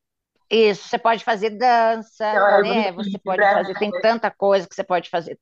[0.50, 2.92] isso, você pode fazer dança, Então, é né?
[2.92, 5.40] Você pode pra fazer, tem tanta coisa que você pode fazer.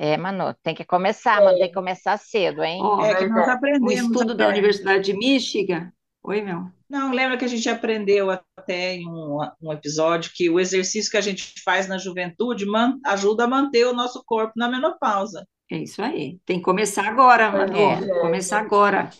[0.00, 2.80] É, Manu, tem que começar, Manu, tem que começar cedo, hein?
[2.80, 3.50] Ó, É que nós é.
[3.50, 4.48] um aprendemos estudo da.
[4.48, 5.92] Universidade de Michigan.
[6.22, 6.66] Oi, meu.
[6.88, 11.16] Não, lembra que a gente aprendeu até em um, um episódio que o exercício que
[11.16, 15.46] a gente faz na juventude man- ajuda a manter o nosso corpo na menopausa.
[15.70, 16.38] É isso aí.
[16.46, 17.76] Tem que começar agora, Pois Manu.
[17.78, 17.96] É.
[17.98, 19.10] Tem que começar agora.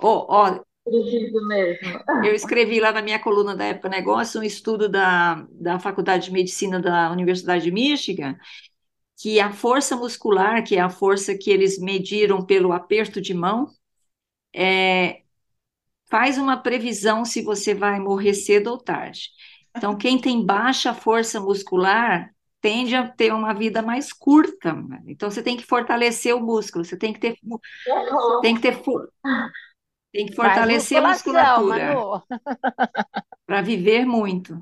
[0.00, 2.00] Ó, ó, Preciso mesmo.
[2.24, 6.32] eu escrevi lá na minha coluna da Época Negócio um estudo da, da Faculdade de
[6.32, 8.36] Medicina da Universidade de Michigan,
[9.20, 13.70] que a força muscular, que é a força que eles mediram pelo aperto de mão,
[14.54, 15.20] é,
[16.08, 19.28] faz uma previsão se você vai morrer cedo ou tarde.
[19.76, 22.30] Então, quem tem baixa força muscular
[22.62, 24.74] tende a ter uma vida mais curta.
[25.06, 27.38] Então, você tem que fortalecer o músculo, você tem que ter,
[28.40, 28.82] tem que ter,
[30.12, 32.22] tem que fortalecer a musculatura Manu.
[33.50, 34.56] para viver muito.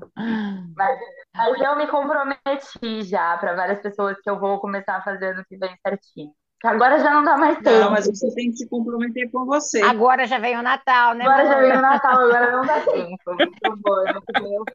[0.75, 0.99] Mas,
[1.35, 5.45] mas eu me comprometi já para várias pessoas que eu vou começar a fazer no
[5.45, 6.31] que vem certinho.
[6.59, 7.91] Que agora já não dá mais Não, tempo.
[7.91, 9.79] mas você tem que se comprometer com você.
[9.83, 13.19] Agora já vem o Natal, né, Agora já veio o Natal, agora não dá tempo.
[13.25, 14.65] Por favor, vem eu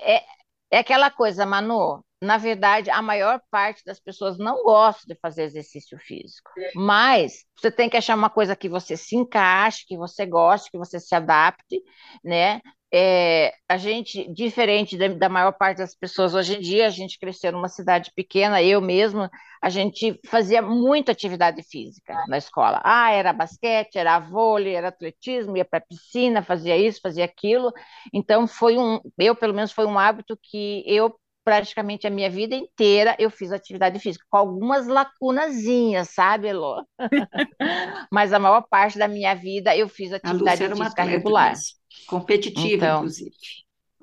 [0.00, 0.22] É,
[0.70, 2.02] é aquela coisa, Manu.
[2.22, 6.52] Na verdade, a maior parte das pessoas não gosta de fazer exercício físico.
[6.72, 10.78] Mas você tem que achar uma coisa que você se encaixe, que você goste, que
[10.78, 11.82] você se adapte,
[12.24, 12.60] né?
[12.94, 17.18] É, a gente, diferente da, da maior parte das pessoas hoje em dia, a gente
[17.18, 19.28] cresceu numa cidade pequena, eu mesma,
[19.60, 22.80] a gente fazia muita atividade física na escola.
[22.84, 27.72] Ah, era basquete, era vôlei, era atletismo, ia para piscina, fazia isso, fazia aquilo.
[28.12, 32.54] Então foi um, eu pelo menos foi um hábito que eu praticamente a minha vida
[32.54, 36.84] inteira eu fiz atividade física, com algumas lacunazinhas, sabe, Elô?
[38.10, 41.02] Mas a maior parte da minha vida eu fiz A atividade Lúcia era uma física
[41.02, 41.24] atleta regular.
[41.32, 41.76] mesmo,
[42.06, 43.36] competitiva, Então, inclusive,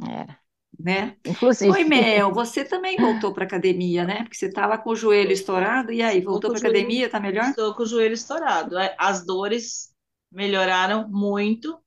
[0.07, 0.39] era.
[0.79, 1.17] né?
[1.25, 4.23] Inclusive, Oi, Mel, você também voltou para academia, né?
[4.23, 7.53] Porque você estava com o joelho estourado, e aí, voltou para academia, tá melhor?
[7.53, 8.77] estou com o joelho estourado.
[8.77, 9.93] É, As dores
[10.31, 11.79] melhoraram muito.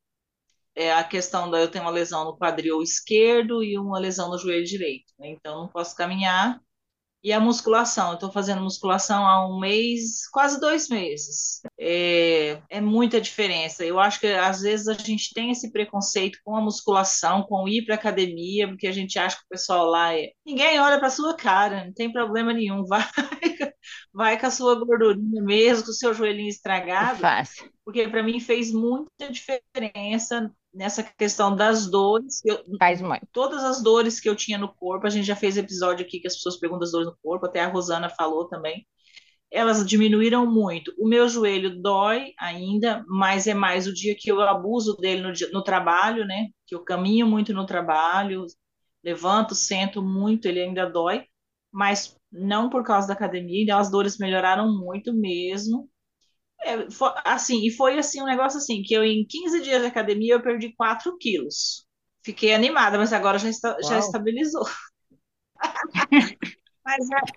[0.74, 4.38] É a questão da eu tenho uma lesão no quadril esquerdo e uma lesão no
[4.38, 5.28] joelho direito, né?
[5.28, 6.60] Então não posso caminhar.
[7.24, 11.60] E a musculação, eu estou fazendo musculação há um mês, quase dois meses.
[11.78, 13.84] É, é muita diferença.
[13.84, 17.84] Eu acho que às vezes a gente tem esse preconceito com a musculação, com ir
[17.84, 20.30] para academia, porque a gente acha que o pessoal lá é.
[20.44, 22.84] Ninguém olha para sua cara, não tem problema nenhum.
[22.92, 23.04] Vai,
[24.12, 27.70] vai com a sua gordurinha mesmo, com o seu joelhinho é estragado, fácil.
[27.84, 32.40] Porque para mim fez muita diferença nessa questão das dores.
[32.44, 33.26] Eu, Faz muito.
[33.32, 36.26] todas as dores que eu tinha no corpo, a gente já fez episódio aqui que
[36.28, 38.86] as pessoas perguntam as dores no corpo, até a Rosana falou também.
[39.50, 40.94] Elas diminuíram muito.
[40.98, 45.32] O meu joelho dói ainda, mas é mais o dia que eu abuso dele no,
[45.32, 46.48] dia- no trabalho, né?
[46.66, 48.46] Que eu caminho muito no trabalho,
[49.04, 51.24] levanto, sento muito, ele ainda dói,
[51.72, 55.88] mas não por causa da academia, então as dores melhoraram muito mesmo.
[56.64, 59.86] É, fo- assim, e foi assim um negócio assim, que eu em 15 dias de
[59.88, 61.86] academia eu perdi 4 quilos.
[62.24, 64.62] Fiquei animada, mas agora já, está, já estabilizou.
[66.84, 67.32] Mas é,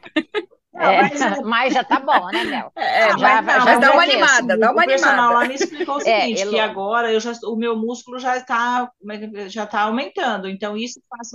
[0.73, 2.73] Não, É, mas, é- mas já tá bom, né, Mel?
[2.77, 4.71] É, Ah, Já- mas, já não, mas dá mas uma é que, animada, assim, dá
[4.73, 5.33] o uma personal animada.
[5.33, 8.91] lá me explicou o É, seguinte, que agora eu já, o meu músculo já está,
[9.49, 11.29] já está aumentando, então isso faz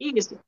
[0.00, 0.38] isso.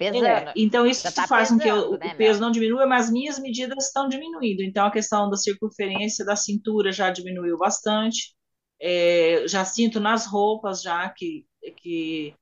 [0.00, 0.52] É, Pesando.
[0.56, 3.86] então isso tá faz com que eu- né, o peso não diminua, mas minhas medidas
[3.86, 4.62] estão diminuindo.
[4.62, 8.34] Então a questão da circunferência da cintura já diminuiu bastante.
[8.80, 12.34] É, já sinto nas roupas já que, que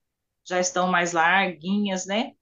[0.46, 2.32] já estão mais larguinhas, né?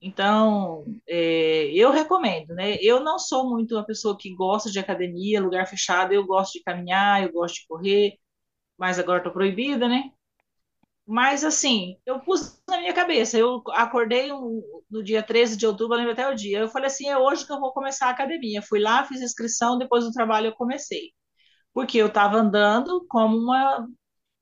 [0.00, 2.76] Então, é, eu recomendo, né?
[2.80, 6.62] Eu não sou muito uma pessoa que gosta de academia, lugar fechado, eu gosto de
[6.64, 8.14] caminhar, eu gosto de correr,
[8.78, 10.10] mas agora estou proibida, né?
[11.08, 15.94] Mas, assim, eu pus na minha cabeça, eu acordei um- no dia 13 de outubro,
[15.94, 18.10] eu lembro até o dia, eu falei assim, é hoje que eu vou começar a
[18.10, 18.62] academia.
[18.62, 21.12] Fui lá, fiz inscrição, depois do trabalho eu comecei.
[21.74, 23.88] Porque eu estava andando como uma,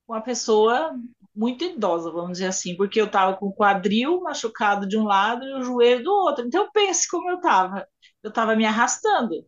[0.09, 0.95] uma pessoa
[1.35, 5.45] muito idosa, vamos dizer assim, porque eu estava com o quadril machucado de um lado
[5.47, 6.47] e o joelho do outro.
[6.47, 7.87] Então, pense como eu estava.
[8.23, 9.47] Eu estava me arrastando,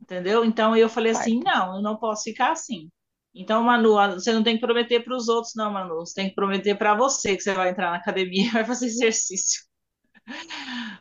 [0.00, 0.44] entendeu?
[0.44, 2.88] Então, eu falei assim, não, eu não posso ficar assim.
[3.36, 5.96] Então, Manu, você não tem que prometer para os outros, não, Manu.
[6.00, 8.86] Você tem que prometer para você que você vai entrar na academia e vai fazer
[8.86, 9.62] exercício.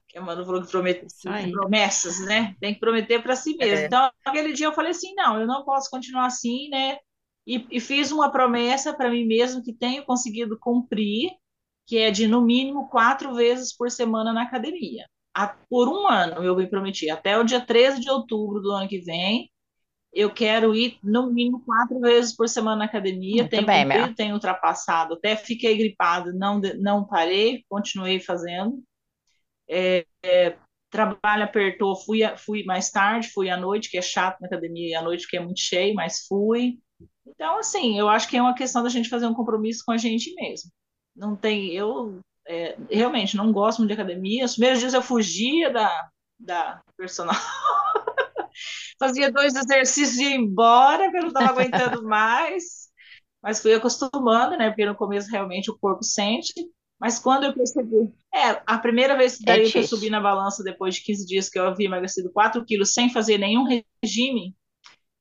[0.08, 1.06] Que a Manu falou que promete,
[1.52, 2.56] promessas, né?
[2.60, 3.76] Tem que prometer para si mesmo.
[3.78, 3.86] É.
[3.86, 6.98] Então, aquele dia eu falei assim, não, eu não posso continuar assim, né?
[7.48, 11.32] E, e fiz uma promessa para mim mesmo que tenho conseguido cumprir,
[11.86, 15.06] que é de no mínimo quatro vezes por semana na academia.
[15.34, 18.88] A- por um ano eu me prometi, até o dia 13 de outubro do ano
[18.88, 19.52] que vem,
[20.16, 23.42] eu quero ir no mínimo quatro vezes por semana na academia.
[23.42, 28.82] Muito tenho bem, cumprido, tenho ultrapassado, até fiquei gripado, não, não parei, continuei fazendo.
[29.70, 30.56] É, é,
[30.90, 34.96] trabalho apertou, fui, fui mais tarde, fui à noite, que é chato na academia, e
[34.96, 36.80] à noite que é muito cheio, mas fui.
[37.28, 39.98] Então, assim, eu acho que é uma questão da gente fazer um compromisso com a
[39.98, 40.72] gente mesmo.
[41.14, 44.46] Não tem, eu é, realmente não gosto muito de academia.
[44.46, 47.36] Os primeiros dias eu fugia da, da personal.
[49.00, 52.90] Fazia dois exercícios e ia embora, porque eu não estava aguentando mais.
[53.42, 54.70] Mas fui acostumando, né?
[54.70, 56.54] Porque no começo realmente o corpo sente.
[57.00, 58.12] Mas quando eu percebi.
[58.34, 59.98] É, a primeira vez que eu difícil.
[59.98, 63.38] subi na balança depois de 15 dias que eu havia emagrecido 4 quilos sem fazer
[63.38, 63.66] nenhum
[64.04, 64.56] regime,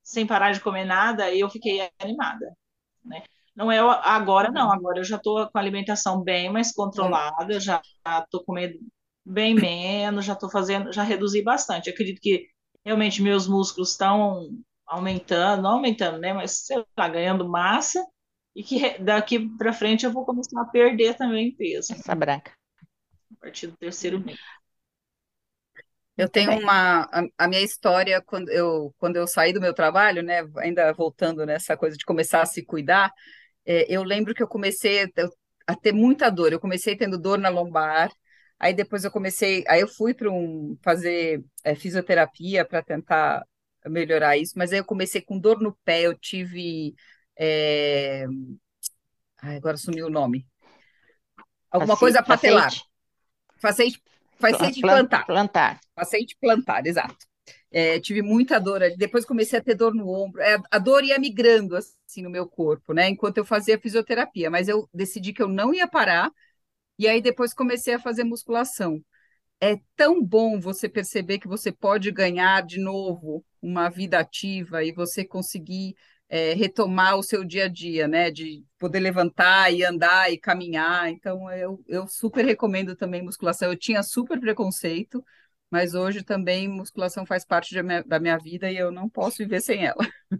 [0.02, 2.56] sem parar de comer nada, eu fiquei animada,
[3.04, 3.22] né?
[3.54, 4.72] Não é agora, não.
[4.72, 8.78] Agora eu já estou com a alimentação bem mais controlada, já estou comendo
[9.24, 11.88] bem menos, já estou fazendo, já reduzi bastante.
[11.88, 12.48] Acredito que
[12.84, 14.50] realmente meus músculos estão
[14.86, 16.32] aumentando, não aumentando, né?
[16.32, 18.04] Mas sei lá, ganhando massa
[18.54, 21.94] e que daqui para frente eu vou começar a perder também peso?
[21.94, 22.52] Essa branca.
[23.32, 24.40] a partir do terceiro mês.
[26.16, 26.58] Eu tenho bem.
[26.58, 30.42] uma a, a minha história quando eu quando eu saí do meu trabalho, né?
[30.58, 33.12] Ainda voltando nessa coisa de começar a se cuidar,
[33.66, 35.30] é, eu lembro que eu comecei a ter-
[35.68, 36.52] a ter muita dor.
[36.52, 38.10] Eu comecei tendo dor na lombar,
[38.58, 43.46] aí depois eu comecei, aí eu fui para um fazer é, fisioterapia para tentar
[43.86, 46.02] melhorar isso, mas aí eu comecei com dor no pé.
[46.02, 46.94] Eu tive,
[47.38, 48.26] é,
[49.42, 50.46] ai, agora sumiu o nome,
[51.70, 52.72] alguma coisa Facite- patelar,
[53.60, 54.02] facete,
[54.38, 55.26] facete plan- plantar.
[55.26, 55.80] Plantar.
[55.94, 57.16] Paciente plantar, exato.
[57.70, 58.80] É, tive muita dor.
[58.96, 60.40] Depois comecei a ter dor no ombro.
[60.40, 63.08] É, a dor ia migrando assim no meu corpo, né?
[63.08, 64.50] Enquanto eu fazia fisioterapia.
[64.50, 66.30] Mas eu decidi que eu não ia parar.
[66.98, 69.02] E aí depois comecei a fazer musculação.
[69.60, 74.92] É tão bom você perceber que você pode ganhar de novo uma vida ativa e
[74.92, 75.94] você conseguir
[76.28, 78.30] é, retomar o seu dia a dia, né?
[78.30, 81.10] De poder levantar e andar e caminhar.
[81.10, 83.70] Então, eu, eu super recomendo também musculação.
[83.70, 85.24] Eu tinha super preconceito,
[85.70, 89.38] mas hoje também musculação faz parte da minha, da minha vida e eu não posso
[89.38, 89.96] viver sem ela.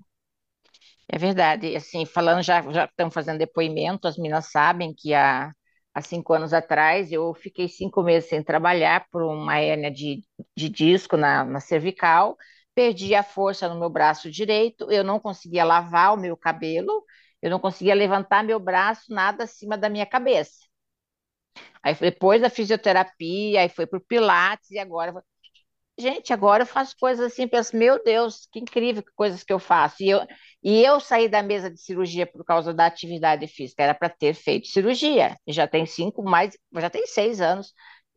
[1.08, 1.74] É verdade.
[1.76, 5.52] Assim, falando já, já estamos fazendo depoimento, as meninas sabem que há,
[5.94, 10.22] há cinco anos atrás eu fiquei cinco meses sem trabalhar por uma hérnia de,
[10.57, 12.37] de disco na, na cervical,
[12.74, 17.04] perdi a força no meu braço direito, eu não conseguia lavar o meu cabelo,
[17.42, 20.64] eu não conseguia levantar meu braço nada acima da minha cabeça.
[21.83, 25.22] Aí depois da fisioterapia, aí foi para o Pilates e agora
[25.98, 29.59] Gente, agora eu faço coisas assim, penso, meu Deus, que incrível que coisas que eu
[29.61, 30.03] faço.
[30.03, 30.20] E eu,
[30.64, 34.34] e eu saí da mesa de cirurgia por causa da atividade física, era para ter
[34.34, 35.36] feito cirurgia.
[35.46, 37.74] E Já tem cinco, mais, já tem seis anos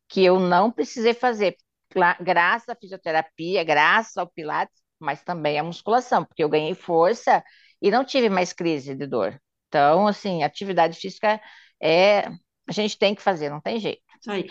[0.09, 1.55] que eu não precisei fazer,
[1.93, 7.43] Gra- graças à fisioterapia, graças ao Pilates, mas também à musculação, porque eu ganhei força
[7.81, 9.39] e não tive mais crise de dor.
[9.67, 11.39] Então, assim, atividade física
[11.81, 12.27] é,
[12.67, 14.01] a gente tem que fazer, não tem jeito.
[14.19, 14.47] Isso aí.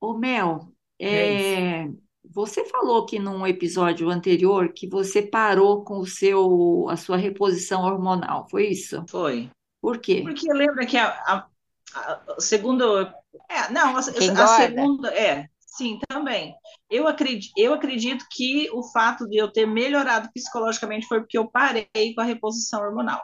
[0.00, 0.72] Ô, Mel,
[1.08, 1.62] É isso.
[1.62, 1.88] é,
[2.24, 7.82] você falou que num episódio anterior que você parou com o seu, a sua reposição
[7.82, 9.04] hormonal, foi isso?
[9.08, 9.50] Foi.
[9.80, 10.22] Por quê?
[10.22, 11.48] Porque lembra que a, a,
[11.94, 13.14] a segunda.
[13.50, 15.08] É, não, a, a segunda.
[15.14, 16.54] É, Sim, também.
[16.88, 21.50] Eu acredito, eu acredito que o fato de eu ter melhorado psicologicamente foi porque eu
[21.50, 23.20] parei com a reposição hormonal.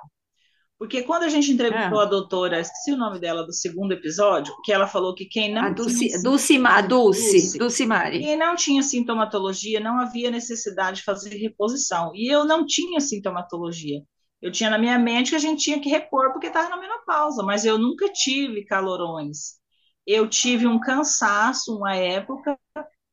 [0.81, 2.05] Porque quando a gente entrevistou É.
[2.05, 5.62] a doutora, esqueci o nome dela do segundo episódio, que ela falou que quem não
[5.66, 7.59] A Dulce, tinha, Dulcima- Dulce, Dulce.
[7.59, 8.18] Dulcimari.
[8.18, 12.12] quem não tinha sintomatologia não havia necessidade de fazer reposição.
[12.14, 14.01] E eu não tinha sintomatologia.
[14.41, 17.43] Eu tinha na minha mente que a gente tinha que repor porque estava na menopausa,
[17.43, 19.61] mas eu nunca tive calorões.
[20.07, 22.59] Eu tive um cansaço uma época,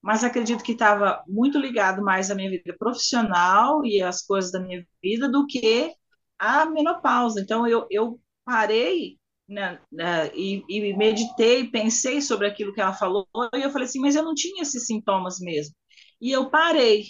[0.01, 4.59] mas acredito que estava muito ligado mais à minha vida profissional e às coisas da
[4.61, 5.91] minha vida do que
[6.39, 7.41] à menopausa.
[7.41, 9.17] Então eu, eu parei
[9.47, 13.99] né, né, e, e meditei, pensei sobre aquilo que ela falou, e eu falei assim,
[13.99, 15.73] mas eu não tinha esses sintomas mesmo.
[16.19, 17.05] E eu parei.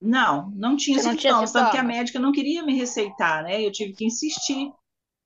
[0.00, 3.44] Não, não tinha Você não tinha sintomas, tanto que a médica não queria me receitar,
[3.44, 3.64] né?
[3.64, 4.72] Eu tive que insistir,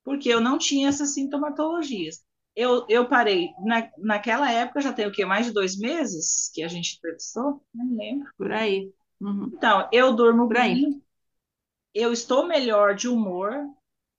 [0.04, 2.22] porque eu não tinha essas sintomatologias.
[2.56, 5.24] Eu, eu parei, na, naquela época, já tem o quê?
[5.24, 7.62] Mais de dois meses que a gente entrevistou?
[7.72, 8.28] Não lembro.
[8.36, 8.92] Por aí.
[9.20, 9.50] Uhum.
[9.52, 11.00] Então, eu durmo bem,
[11.94, 13.52] eu estou melhor de humor,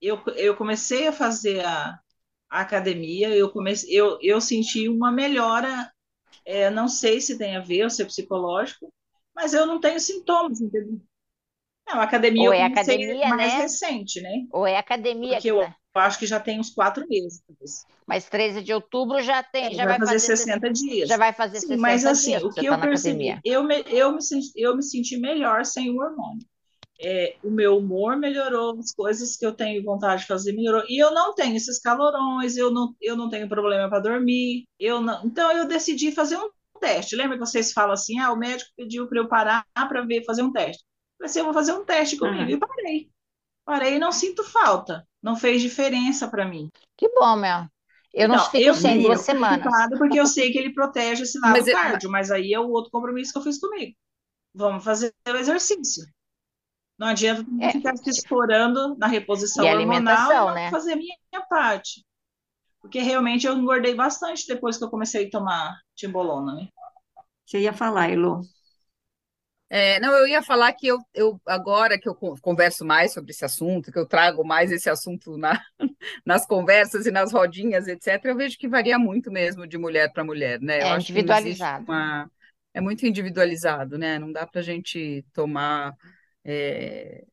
[0.00, 1.98] eu, eu comecei a fazer a,
[2.50, 5.92] a academia, eu, comecei, eu, eu senti uma melhora,
[6.44, 8.92] é, não sei se tem a ver, ou se é psicológico,
[9.34, 11.00] mas eu não tenho sintomas, entendeu?
[11.88, 13.54] Não, a academia Ou eu é comecei academia, mais né?
[13.54, 14.46] recente, né?
[14.50, 15.76] Ou é academia Porque que eu tá.
[15.94, 17.42] acho que já tem uns quatro meses.
[18.06, 21.10] Mas 13 de outubro já tem, É, já vai vai fazer fazer 60 dias.
[21.10, 22.88] já vai fazer Sim, 60 mas assim, dias o que você que tá eu na
[22.88, 26.46] percebi, eu me, eu me, senti, eu me senti melhor sem o hormônio.
[27.00, 30.82] É, o meu humor melhorou, as coisas que eu tenho vontade de fazer melhorou.
[30.88, 34.64] E eu não tenho esses calorões, eu não, eu não tenho problema para dormir.
[34.78, 37.16] Eu não, então eu decidi fazer um teste.
[37.16, 40.42] Lembra que vocês falam assim: ah, o médico pediu para eu parar para ver fazer
[40.42, 40.82] um teste.
[40.84, 42.50] Eu falei assim, eu vou fazer um teste comigo.
[42.50, 42.50] Aham.
[42.50, 43.10] E parei.
[43.64, 45.06] Parei e não sinto falta.
[45.22, 46.70] Não fez diferença para mim.
[46.96, 47.66] Que bom, meu.
[48.12, 49.22] Eu não Então, fico eu sem duas eu.
[49.22, 49.88] semanas.
[49.98, 52.90] porque eu sei que ele protege esse lado Mas, cardio, mas aí é o outro
[52.90, 53.96] compromisso que eu fiz comigo.
[54.54, 56.04] Vamos fazer o exercício.
[56.98, 60.70] Não adianta É, ficar se estourando na reposição E hormonal e né?
[60.70, 62.04] fazer a minha, minha parte.
[62.80, 66.68] Porque realmente eu engordei bastante depois que eu comecei a tomar timbolona, né?
[67.46, 68.42] Você ia falar, Elo.
[69.68, 73.32] É, não, eu ia falar que eu, eu agora que eu con- converso mais sobre
[73.32, 75.60] esse assunto, que eu trago mais esse assunto na,
[76.24, 80.24] nas conversas e nas rodinhas, etc., eu vejo que varia muito mesmo de mulher para
[80.24, 80.82] mulher, né?
[80.82, 81.86] Eu É individualizado.
[81.86, 82.30] uma.
[82.74, 84.18] É muito individualizado, né?
[84.18, 85.94] Não dá para a gente tomar
[86.46, 87.24] é,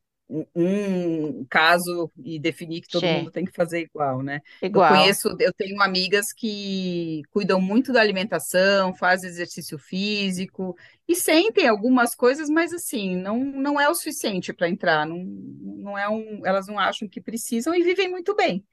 [0.54, 4.40] um, caso e definir que todo Sim, mundo tem que fazer igual, né?
[4.60, 4.88] Eu igual.
[4.88, 12.14] conheço, eu tenho amigas que cuidam muito da alimentação, fazem exercício físico e sentem algumas
[12.14, 16.66] coisas, mas assim, não, não é o suficiente para entrar, não, não é um, elas
[16.66, 18.64] não acham que precisam e vivem muito bem.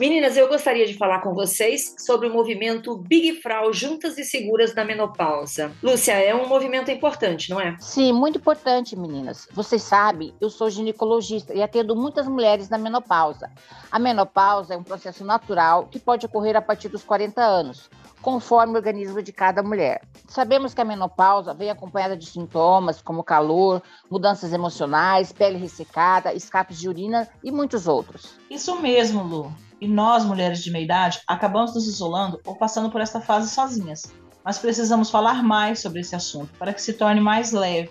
[0.00, 4.74] Meninas, eu gostaria de falar com vocês sobre o movimento Big Frau Juntas e Seguras
[4.74, 5.72] na Menopausa.
[5.82, 7.76] Lúcia, é um movimento importante, não é?
[7.78, 9.46] Sim, muito importante, meninas.
[9.52, 13.50] Vocês sabem, eu sou ginecologista e atendo muitas mulheres na menopausa.
[13.92, 17.90] A menopausa é um processo natural que pode ocorrer a partir dos 40 anos,
[18.22, 20.00] conforme o organismo de cada mulher.
[20.26, 26.80] Sabemos que a menopausa vem acompanhada de sintomas como calor, mudanças emocionais, pele ressecada, escapes
[26.80, 28.34] de urina e muitos outros.
[28.48, 29.52] Isso mesmo, Lu.
[29.80, 34.12] E nós, mulheres de meia idade, acabamos nos isolando ou passando por esta fase sozinhas.
[34.44, 37.90] Mas precisamos falar mais sobre esse assunto para que se torne mais leve.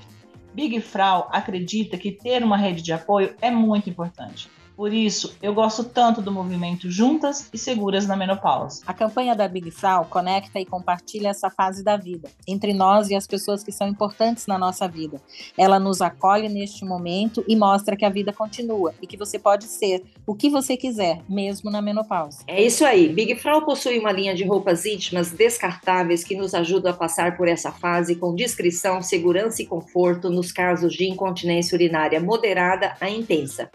[0.53, 4.49] Big Frau acredita que ter uma rede de apoio é muito importante.
[4.79, 8.81] Por isso, eu gosto tanto do movimento Juntas e Seguras na Menopausa.
[8.87, 13.15] A campanha da Big Frau conecta e compartilha essa fase da vida, entre nós e
[13.15, 15.21] as pessoas que são importantes na nossa vida.
[15.57, 19.65] Ela nos acolhe neste momento e mostra que a vida continua e que você pode
[19.65, 22.45] ser o que você quiser, mesmo na menopausa.
[22.47, 23.09] É isso aí.
[23.09, 27.49] Big Frau possui uma linha de roupas íntimas descartáveis que nos ajuda a passar por
[27.49, 33.69] essa fase com discrição, segurança e conforto nos casos de incontinência urinária moderada a intensa.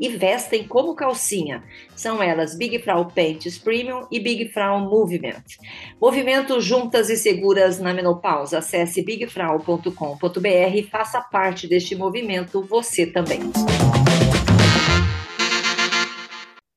[0.00, 1.62] E vestem como calcinha.
[1.96, 5.42] São elas Big Frau Panties Premium e Big Frau Movement.
[6.00, 8.58] Movimento Juntas e Seguras na Menopausa.
[8.58, 13.40] Acesse bigfrau.com.br e faça parte deste movimento você também.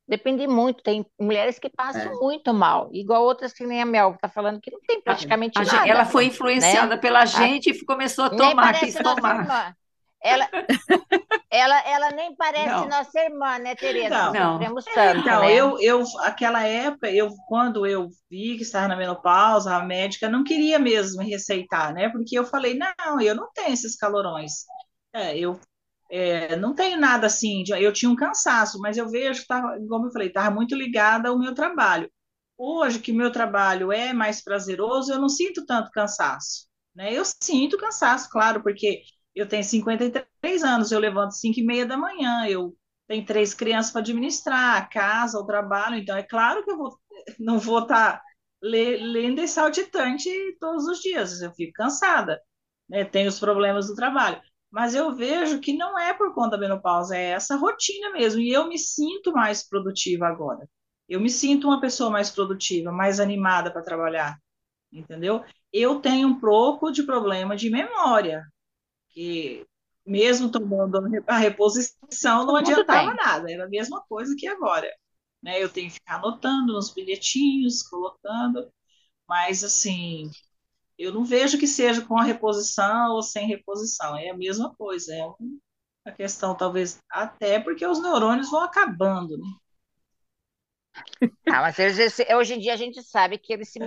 [0.08, 2.16] Depende muito, tem mulheres que passam É.
[2.16, 5.64] muito mal, igual outras que nem a Mel tá falando que não tem praticamente A
[5.64, 5.88] nada.
[5.90, 9.74] ela foi influenciada pela gente e começou a tomar, quis tomar.
[10.24, 10.48] Ela,
[11.52, 12.88] ela, ela nem parece Não.
[12.88, 14.24] nossa irmã, né, Tereza?
[14.30, 14.32] Não.
[14.32, 14.74] Não.
[14.94, 15.50] Tanto, Então, né?
[15.50, 20.44] eu, eu, aquela época, eu, quando eu vi que estava na menopausa, a médica não
[20.44, 22.10] queria mesmo me receitar, né?
[22.10, 24.66] Porque eu falei, não, eu não tenho esses calorões.
[25.14, 25.60] É, eu
[26.12, 29.78] é, não tenho nada assim, de- eu tinha um cansaço, mas eu vejo que estava,
[29.90, 32.10] como eu falei, estava muito ligada ao meu trabalho.
[32.58, 37.14] hoje que meu trabalho é mais prazeroso, eu não sinto tanto cansaço, né?
[37.14, 39.02] Eu sinto cansaço, claro, porque
[39.36, 42.76] eu tenho 53 anos, eu levanto 5 e meia da manhã, eu
[43.08, 46.98] tenho três crianças para administrar, a casa, o trabalho, então é claro que eu vou,
[47.40, 48.24] não vou estar tá
[48.62, 50.30] lendo e saltitante
[50.60, 52.42] todos os dias, eu fico cansada,
[52.90, 53.04] né?
[53.06, 54.42] Tenho os problemas do trabalho.
[54.72, 58.52] Mas eu vejo que não é por conta da menopausa, é essa rotina mesmo, e
[58.52, 60.70] eu me sinto mais produtiva agora.
[61.10, 64.38] Eu me sinto uma pessoa mais produtiva, mais animada para trabalhar,
[64.92, 65.44] entendeu?
[65.74, 68.46] Eu tenho um pouco de problema de memória,
[69.12, 69.66] que
[70.05, 74.89] mesmo tomando a reposição não adiantava nada, era a mesma coisa que agora
[75.41, 75.62] né?
[75.62, 78.72] Eu tenho que ficar anotando nos bilhetinhos, colocando,
[79.28, 80.30] mas assim,
[80.97, 85.14] eu não vejo que seja com a reposição ou sem reposição, é a mesma coisa,
[85.14, 89.45] é uma questão talvez até porque os neurônios vão acabando, né?
[91.48, 93.80] Ah, mas eles, hoje em dia a gente sabe que eles se,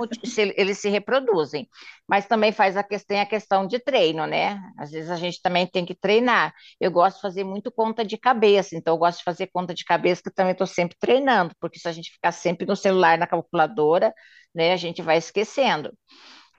[0.57, 1.67] eles se reproduzem,
[2.07, 4.61] mas também faz a questão, a questão de treino, né?
[4.79, 6.53] Às vezes a gente também tem que treinar.
[6.79, 9.83] Eu gosto de fazer muito conta de cabeça, então eu gosto de fazer conta de
[9.85, 13.27] cabeça que também estou sempre treinando, porque se a gente ficar sempre no celular, na
[13.27, 14.13] calculadora,
[14.55, 15.91] né, a gente vai esquecendo.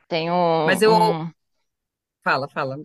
[0.08, 0.36] Tem um,
[0.66, 1.32] mas eu um...
[2.24, 2.76] fala, fala.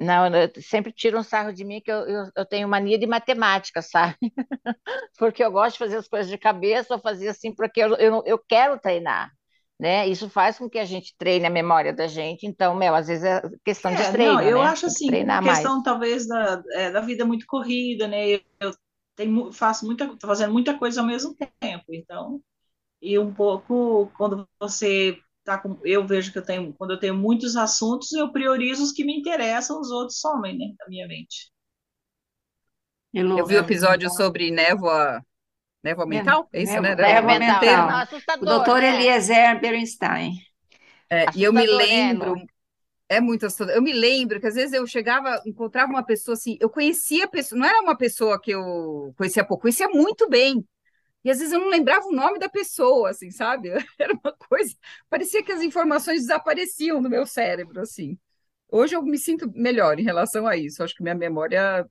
[0.00, 3.06] Não, eu sempre tiro um sarro de mim que eu, eu, eu tenho mania de
[3.06, 4.16] matemática, sabe?
[5.18, 8.22] porque eu gosto de fazer as coisas de cabeça, ou fazer assim porque eu, eu,
[8.26, 9.30] eu quero treinar,
[9.78, 10.06] né?
[10.08, 12.46] Isso faz com que a gente treine a memória da gente.
[12.46, 14.62] Então, meu, às vezes é questão de É, treino, não, eu né?
[14.62, 15.82] acho assim, questão mais.
[15.82, 18.28] talvez da, é, da vida muito corrida, né?
[18.28, 18.70] Eu, eu
[19.16, 22.42] tenho, faço muita, fazendo muita coisa ao mesmo tempo, então,
[23.02, 25.18] e um pouco quando você
[25.56, 28.92] tá com, eu vejo que eu tenho, quando eu tenho muitos assuntos, eu priorizo os
[28.92, 31.50] que me interessam, os outros somem, né, da minha mente.
[33.34, 35.24] Eu Elô, vi o episódio sobre névoa,
[35.82, 36.94] névoa né- mental, é isso, né?
[36.94, 37.84] névoa, Névoa Névoa névoa mental.
[37.84, 38.08] mental.
[38.40, 38.82] O doutor né?
[38.82, 40.32] Eliezer Bernstein.
[41.08, 42.34] É, e eu me né, lembro,
[43.08, 43.74] é muito assustador.
[43.74, 47.28] Eu me lembro que às vezes eu chegava, encontrava uma pessoa assim, eu conhecia a
[47.28, 50.64] pessoa, não era uma pessoa que eu conhecia pouco, conhecia muito bem.
[51.24, 53.70] E às vezes eu não lembrava o nome da pessoa, assim, sabe?
[53.98, 54.74] Era uma coisa,
[55.08, 58.18] parecia que as informações desapareciam do meu cérebro, assim.
[58.70, 60.82] Hoje eu me sinto melhor em relação a isso.
[60.82, 61.86] Acho que minha memória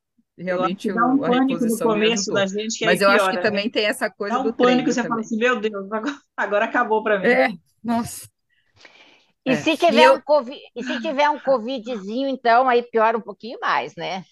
[0.54, 3.38] Eu realmente dá um o- a pânico no começo da gente, Mas eu acho que
[3.38, 3.60] piora, né?
[3.60, 5.24] também tem essa coisa Dá do um pânico, treino você fala também.
[5.24, 7.36] assim, meu Deus, agora, agora acabou para mim.
[7.36, 7.48] É,
[7.84, 8.28] nossa.
[9.46, 9.64] E É.
[9.64, 13.22] se E tiver eu, um COVID, e se tiver um COVIDzinho, então aí piora um
[13.22, 14.24] pouquinho mais, né?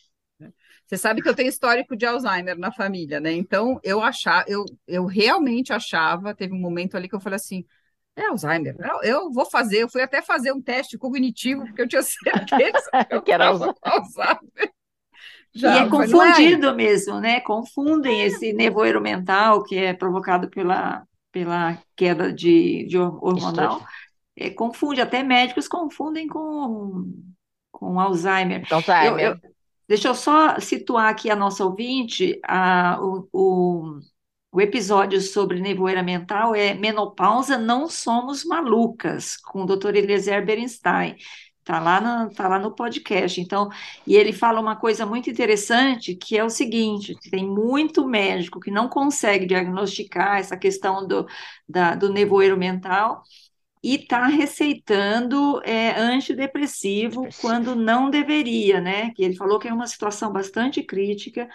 [0.88, 3.33] Você sabe que eu tenho histórico de Alzheimer na família, né?
[3.33, 7.65] Então eu achava, eu, eu realmente achava, teve um momento ali que eu falei assim,
[8.15, 11.88] é Alzheimer, eu, eu vou fazer, eu fui até fazer um teste cognitivo, porque eu
[11.88, 14.39] tinha certeza que eu Que era Alzheimer.
[15.63, 16.39] E Já, é não é?
[16.45, 17.41] confundido mesmo, né?
[17.41, 23.83] Confundem esse nevoeiro mental que é provocado pela, pela queda de, de hor- hormonal.
[24.35, 27.11] É, confunde, até médicos confundem com,
[27.71, 28.61] com Alzheimer.
[28.61, 29.57] Então, Eu, eu- Alzheimer.
[29.88, 33.99] Deixa eu só situar aqui a nossa ouvinte, a, o, o,
[34.51, 39.95] o episódio sobre nevoeira mental é Menopausa, Não Somos Malucas, com o Dr.
[39.95, 41.15] Eliezer Berenstein.
[41.63, 43.41] Tá lá, no, tá lá no podcast.
[43.41, 43.69] Então,
[44.05, 48.71] e ele fala uma coisa muito interessante, que é o seguinte: tem muito médico que
[48.71, 51.27] não consegue diagnosticar essa questão do,
[51.67, 53.21] da, do nevoeiro mental
[53.84, 56.38] e está receitando é, antidepressivo
[57.21, 57.34] Depressivo.
[57.38, 59.11] quando não deveria, né?
[59.13, 61.47] Que ele falou que é uma situação bastante crítica.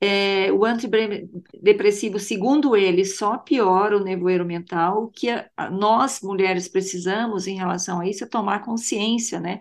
[0.00, 5.04] É, o antidepressivo, segundo ele, só piora o nevoeiro mental.
[5.04, 9.60] O que a- nós, mulheres, precisamos em relação a isso é tomar consciência, né?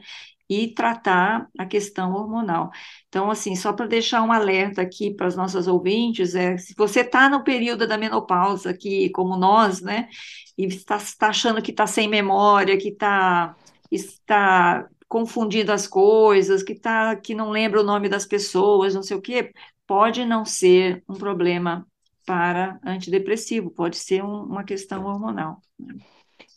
[0.49, 2.69] E tratar a questão hormonal.
[3.07, 6.99] Então, assim, só para deixar um alerta aqui para as nossas ouvintes, é, se você
[7.01, 10.09] está no período da menopausa, aqui, como nós, né?
[10.57, 13.55] e está, está achando que está sem memória, que está,
[13.91, 19.17] está confundindo as coisas, que, tá, que não lembra o nome das pessoas, não sei
[19.17, 19.51] o quê,
[19.87, 21.87] pode não ser um problema
[22.25, 25.61] para antidepressivo, pode ser um- uma questão hormonal.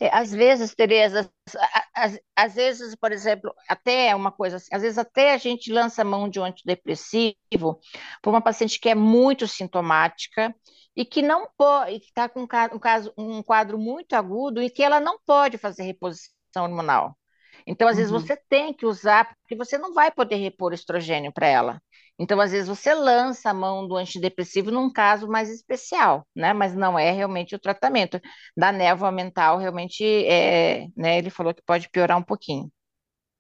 [0.00, 1.30] É, Às vezes, Tereza,
[1.94, 6.04] às, às vezes, por exemplo, até uma coisa assim, às vezes até a gente lança
[6.04, 7.80] mão de um antidepressivo
[8.22, 10.54] para uma paciente que é muito sintomática
[10.94, 14.70] e que não pode, que está com um ca- caso, um quadro muito agudo e
[14.70, 16.30] que ela não pode fazer reposição
[16.64, 17.16] hormonal.
[17.66, 18.12] Então, às vezes, Uhum.
[18.12, 21.82] você tem que usar, porque você não vai poder repor estrogênio para ela.
[22.18, 26.52] Então, às vezes, você lança a mão do antidepressivo num caso mais especial, né?
[26.52, 28.20] Mas não é realmente o tratamento
[28.56, 32.70] da névoa mental realmente é, né, ele falou que pode piorar um pouquinho.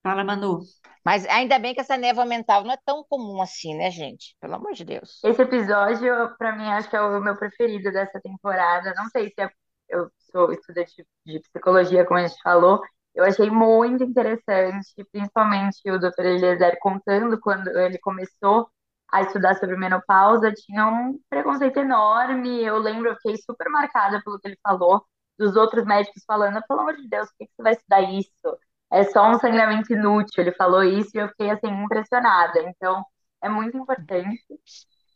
[0.02, 0.60] Fala, Manu.
[1.04, 4.36] Mas ainda bem que essa névoa mental não é tão comum assim, né, gente?
[4.40, 5.20] Pelo amor de Deus.
[5.24, 8.92] Esse episódio, pra mim, acho que é o meu preferido dessa temporada.
[8.94, 9.48] Não sei se é
[9.88, 12.80] eu sou estudante de psicologia, como a gente falou,
[13.16, 16.26] eu achei muito interessante, principalmente o Dr.
[16.26, 18.68] Eliezer contando quando ele começou
[19.10, 22.62] a estudar sobre menopausa, tinha um preconceito enorme.
[22.62, 25.04] Eu lembro, eu fiquei super marcada pelo que ele falou,
[25.38, 28.58] dos outros médicos falando, pelo amor de Deus, por que você vai estudar isso?
[28.92, 30.42] É só um sangramento inútil.
[30.42, 32.60] Ele falou isso e eu fiquei assim impressionada.
[32.60, 33.04] Então,
[33.42, 34.44] é muito importante.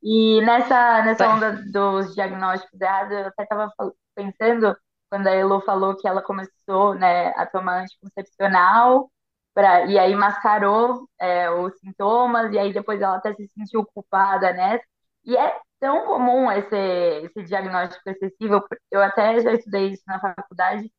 [0.02, 3.70] E nessa, nessa onda dos diagnósticos errados, eu até estava
[4.14, 4.76] pensando,
[5.10, 9.10] quando a Elo falou que ela começou né, a tomar anticoncepcional,
[9.54, 14.52] pra, e aí mascarou é, os sintomas, e aí depois ela até se sentiu culpada
[14.52, 14.80] né?
[15.24, 20.90] E é tão comum esse, esse diagnóstico excessivo, eu até já estudei isso na faculdade.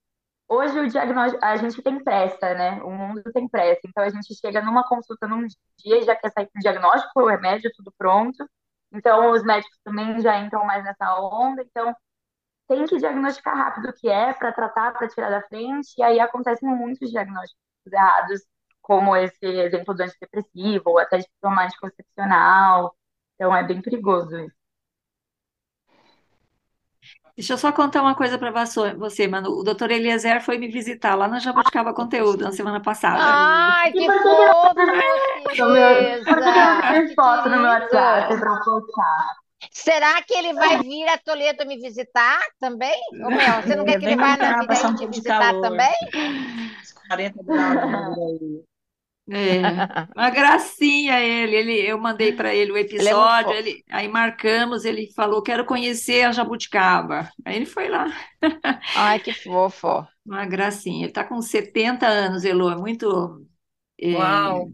[0.48, 2.82] Hoje o diagnóstico, a gente tem pressa, né?
[2.84, 3.82] O mundo tem pressa.
[3.86, 7.22] Então a gente chega numa consulta num dia e já quer sair com o diagnóstico,
[7.22, 8.46] o remédio, tudo pronto.
[8.92, 11.62] Então, os médicos também já entram mais nessa onda.
[11.64, 11.96] Então,
[12.72, 15.94] tem que diagnosticar rápido o que é para tratar, para tirar da frente.
[15.98, 17.60] E aí acontecem muitos diagnósticos
[17.92, 18.42] errados,
[18.82, 22.96] como esse exemplo do antidepressivo, ou até de tomar anticoncepcional.
[23.36, 24.56] Então, é bem perigoso isso.
[27.36, 28.52] Deixa eu só contar uma coisa para
[28.96, 29.50] você, mano.
[29.50, 33.20] O doutor Eliezer foi me visitar lá na Jabuticaba Conteúdo na semana passada.
[33.22, 34.76] Ai, que fofo,
[36.94, 39.41] Tem foto no meu WhatsApp para postar.
[39.70, 43.00] Será que ele vai vir a Toledo me visitar também?
[43.24, 45.94] Ô, Mel, você não quer que ele vá na vida te visitar também?
[47.08, 48.64] 40 graus aí.
[49.30, 49.62] É,
[50.16, 54.84] uma gracinha ele, ele eu mandei para ele o episódio, ele, é ele, aí marcamos,
[54.84, 57.30] ele falou, quero conhecer a Jabuticaba.
[57.46, 58.08] Aí ele foi lá.
[58.96, 60.06] Ai, que fofo.
[60.26, 61.04] Uma gracinha.
[61.04, 63.46] Ele está com 70 anos, Elo, é muito...
[64.00, 64.70] É, Uau!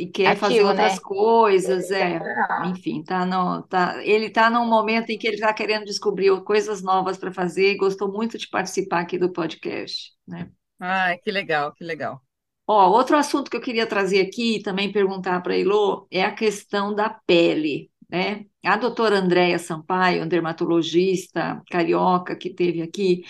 [0.00, 1.00] E quer Ativo, fazer outras né?
[1.02, 2.18] coisas, é.
[2.66, 6.82] Enfim, tá no, tá, ele está num momento em que ele está querendo descobrir coisas
[6.82, 10.50] novas para fazer e gostou muito de participar aqui do podcast, né?
[10.78, 12.22] Ai, que legal, que legal.
[12.66, 16.24] Ó, outro assunto que eu queria trazer aqui e também perguntar para a Ilô é
[16.24, 18.46] a questão da pele, né?
[18.64, 23.22] A doutora Andréia Sampaio, dermatologista carioca que teve aqui,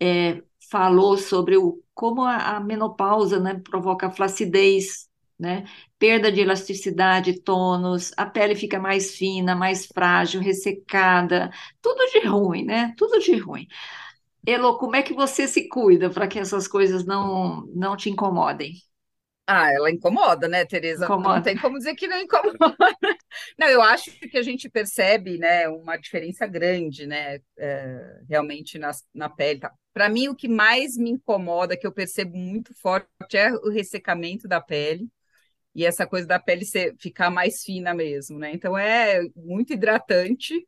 [0.00, 5.08] é, falou sobre o, como a, a menopausa né, provoca flacidez,
[5.38, 5.64] né?
[5.98, 11.50] Perda de elasticidade, tônus, a pele fica mais fina, mais frágil, ressecada,
[11.82, 12.94] tudo de ruim, né?
[12.96, 13.66] Tudo de ruim.
[14.46, 18.74] Elo, como é que você se cuida para que essas coisas não, não te incomodem?
[19.46, 21.04] Ah, ela incomoda, né, Tereza?
[21.04, 21.34] Incomoda.
[21.36, 22.58] Não tem como dizer que não incomoda.
[23.58, 28.90] Não, eu acho que a gente percebe, né, uma diferença grande, né, é, realmente na,
[29.12, 29.60] na pele.
[29.60, 29.72] Tá?
[29.92, 34.48] Para mim, o que mais me incomoda, que eu percebo muito forte, é o ressecamento
[34.48, 35.08] da pele
[35.74, 38.52] e essa coisa da pele ser, ficar mais fina mesmo, né?
[38.54, 40.66] Então é muito hidratante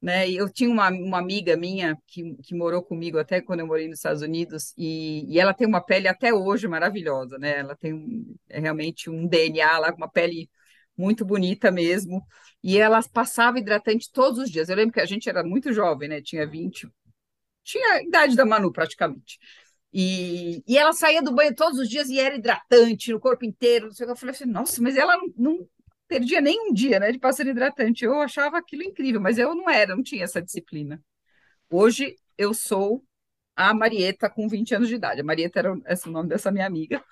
[0.00, 0.30] né?
[0.30, 3.98] Eu tinha uma, uma amiga minha que, que morou comigo até quando eu morei nos
[3.98, 7.58] Estados Unidos e, e ela tem uma pele até hoje maravilhosa, né?
[7.58, 10.48] Ela tem um, é realmente um DNA lá, uma pele
[10.96, 12.22] muito bonita mesmo.
[12.62, 14.68] E ela passava hidratante todos os dias.
[14.68, 16.22] Eu lembro que a gente era muito jovem, né?
[16.22, 16.88] Tinha 20,
[17.64, 19.38] tinha a idade da Manu praticamente.
[19.92, 23.86] E, e ela saía do banho todos os dias e era hidratante no corpo inteiro.
[23.86, 24.12] Não sei o que.
[24.12, 25.68] Eu falei assim, nossa, mas ela não, não
[26.06, 28.04] perdia nem um dia, né, de passar hidratante.
[28.04, 31.02] Eu achava aquilo incrível, mas eu não era, não tinha essa disciplina.
[31.70, 33.04] Hoje eu sou
[33.54, 35.20] a Marieta com 20 anos de idade.
[35.20, 37.02] A Marieta era esse o nome dessa minha amiga,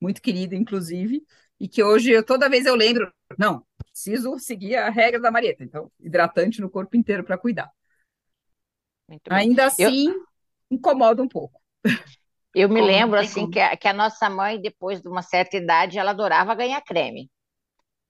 [0.00, 1.22] muito querida, inclusive,
[1.60, 5.62] e que hoje eu, toda vez eu lembro, não, preciso seguir a regra da Marieta.
[5.62, 7.70] Então, hidratante no corpo inteiro para cuidar.
[9.30, 10.26] Ainda assim, eu...
[10.70, 11.60] incomoda um pouco.
[12.54, 15.56] Eu me como, lembro assim que a, que a nossa mãe, depois de uma certa
[15.56, 17.30] idade, ela adorava ganhar creme.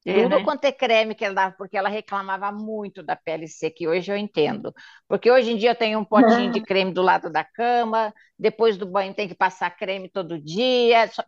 [0.07, 0.45] É, Tudo né?
[0.45, 4.11] quanto é creme que ela dava, porque ela reclamava muito da pele seca, e hoje
[4.11, 4.72] eu entendo.
[5.07, 8.78] Porque hoje em dia eu tenho um potinho de creme do lado da cama, depois
[8.78, 11.22] do banho tem que passar creme todo dia, só,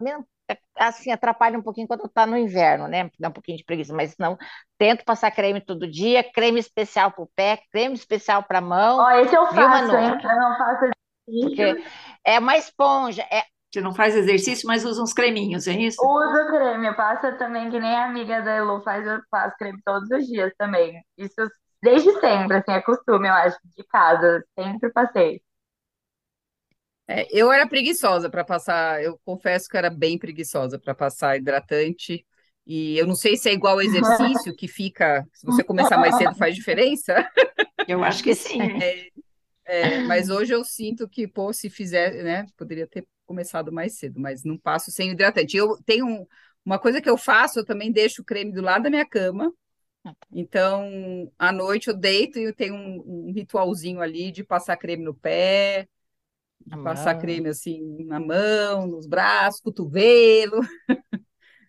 [0.48, 3.10] é, assim, atrapalha um pouquinho quando está no inverno, né?
[3.18, 4.38] Dá um pouquinho de preguiça, mas não,
[4.78, 8.98] tento passar creme todo dia, creme especial para o pé, creme especial para a mão.
[8.98, 10.18] Ó, esse eu faço, hein?
[10.22, 10.99] Eu não faço
[11.40, 11.82] Porque
[12.24, 16.04] é uma esponja, é, você não faz exercício, mas usa uns creminhos, é isso?
[16.04, 20.10] Uso creme, passa também, que nem a amiga da Elu faz, eu faço creme todos
[20.10, 21.00] os dias também.
[21.16, 21.48] Isso
[21.82, 25.40] desde sempre, assim, é costume, eu acho, de casa, sempre passei.
[27.06, 31.36] É, eu era preguiçosa para passar, eu confesso que eu era bem preguiçosa para passar
[31.36, 32.24] hidratante.
[32.66, 36.14] E eu não sei se é igual ao exercício que fica, se você começar mais
[36.16, 37.28] cedo faz diferença.
[37.88, 38.60] Eu acho que sim.
[38.80, 39.08] É,
[39.70, 44.20] é, mas hoje eu sinto que, pô, se fizer, né, poderia ter começado mais cedo,
[44.20, 45.56] mas não passo sem hidratante.
[45.56, 46.26] Eu tenho
[46.64, 49.52] uma coisa que eu faço, eu também deixo o creme do lado da minha cama.
[50.32, 55.04] Então, à noite eu deito e eu tenho um, um ritualzinho ali de passar creme
[55.04, 55.88] no pé,
[56.66, 60.60] de passar creme assim na mão, nos braços, cotovelo.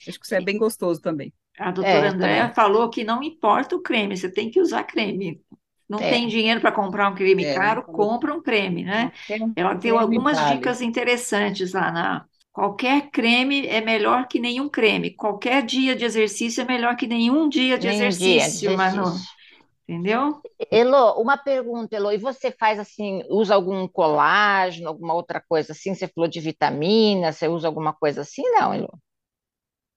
[0.08, 1.34] Acho que isso é bem gostoso também.
[1.58, 5.42] A doutora É, Andréa falou que não importa o creme, você tem que usar creme.
[5.92, 6.06] Não É.
[6.06, 9.12] tem dinheiro para comprar um creme É, caro, compra um creme, né?
[9.28, 10.46] Qualquer- Ela deu algumas vale.
[10.46, 12.26] dicas interessantes lá na.
[12.54, 15.16] Qualquer creme é melhor que nenhum creme.
[15.16, 18.74] Qualquer dia de exercício é melhor que nenhum dia de Nem um dia de exercício,
[18.74, 19.18] Manu.
[19.18, 19.36] exercício.
[19.88, 20.44] Entendeu?
[20.72, 25.94] Elo, uma pergunta, Elo, e você faz assim, usa algum colágeno, alguma outra coisa assim?
[25.94, 28.42] Você falou de vitamina, você usa alguma coisa assim?
[28.52, 28.90] Não, Elo.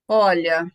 [0.08, 0.66] Olha,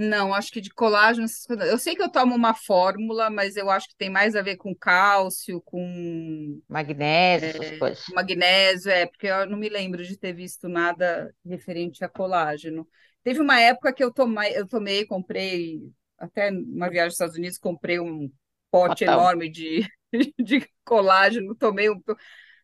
[0.00, 1.26] não, acho que de colágeno,
[1.66, 4.56] eu sei que eu tomo uma fórmula, mas eu acho que tem mais a ver
[4.56, 8.04] com cálcio, com Magnésio, essas coisas.
[8.14, 12.88] magnésio, é, porque eu não me lembro de ter visto nada referente a colágeno.
[13.24, 15.80] Teve uma época que eu tomei, eu tomei, comprei,
[16.18, 18.30] até numa viagem aos Estados Unidos, comprei um
[18.70, 19.86] pote enorme de,
[20.38, 22.00] de colágeno, tomei um.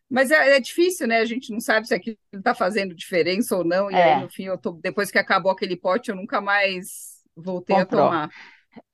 [0.09, 1.19] Mas é, é difícil, né?
[1.19, 3.91] A gente não sabe se aquilo está fazendo diferença ou não.
[3.91, 4.15] E É.
[4.15, 7.81] aí, no fim, eu tô, depois que acabou aquele pote, eu nunca mais voltei Comprou.
[7.81, 8.31] a tomar.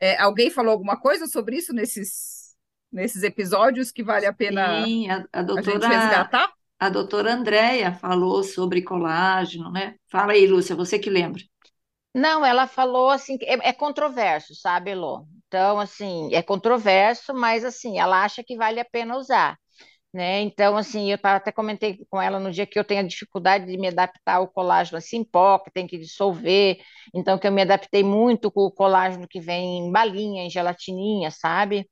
[0.00, 2.56] É, alguém falou alguma coisa sobre isso nesses,
[2.92, 6.52] nesses episódios que vale a pena Sim, a, a a gente doutora, resgatar?
[6.78, 9.96] a doutora Andréia falou sobre colágeno, né?
[10.10, 11.42] Fala aí, Lúcia, você que lembra.
[12.14, 15.26] Não, ela falou assim, que é, é controverso, sabe, Elô?
[15.46, 19.56] Então, assim, é controverso, mas assim, ela acha que vale a pena usar,
[20.12, 20.40] né?
[20.42, 23.78] Então, assim, eu até comentei com ela no dia que eu tenho a dificuldade de
[23.78, 26.78] me adaptar ao colágeno assim em pó, que tem que dissolver,
[27.14, 31.30] então que eu me adaptei muito com o colágeno que vem em balinha, em gelatininha,
[31.30, 31.88] sabe?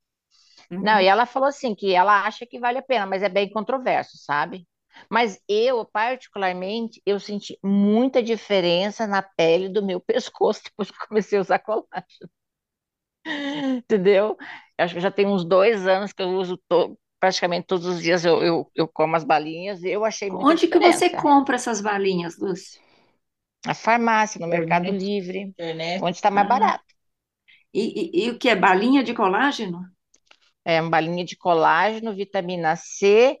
[0.81, 1.01] Não, Uhum.
[1.01, 4.17] e ela falou assim que ela acha que vale a pena, mas é bem controverso,
[4.17, 4.67] sabe?
[5.09, 11.07] Mas eu, particularmente, eu senti muita diferença na pele do meu pescoço depois que eu
[11.07, 12.29] comecei a usar colágeno,
[13.77, 14.37] entendeu?
[14.77, 18.01] Eu acho que já tem uns dois anos que eu uso to- praticamente todos os
[18.01, 21.15] dias eu, eu, eu como as balinhas eu achei Onde que você diferença.
[21.15, 22.81] compra essas balinhas, Lúcia?
[23.65, 25.03] Na farmácia, no Mercado Internet.
[25.03, 26.05] Livre, Internet.
[26.05, 26.47] onde está mais Ah.
[26.47, 26.83] barato.
[27.73, 29.79] E, e- e o que é balinha de colágeno?
[30.65, 33.37] É uma balinha de colágeno, vitamina C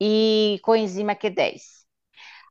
[0.00, 1.84] e coenzima Q10.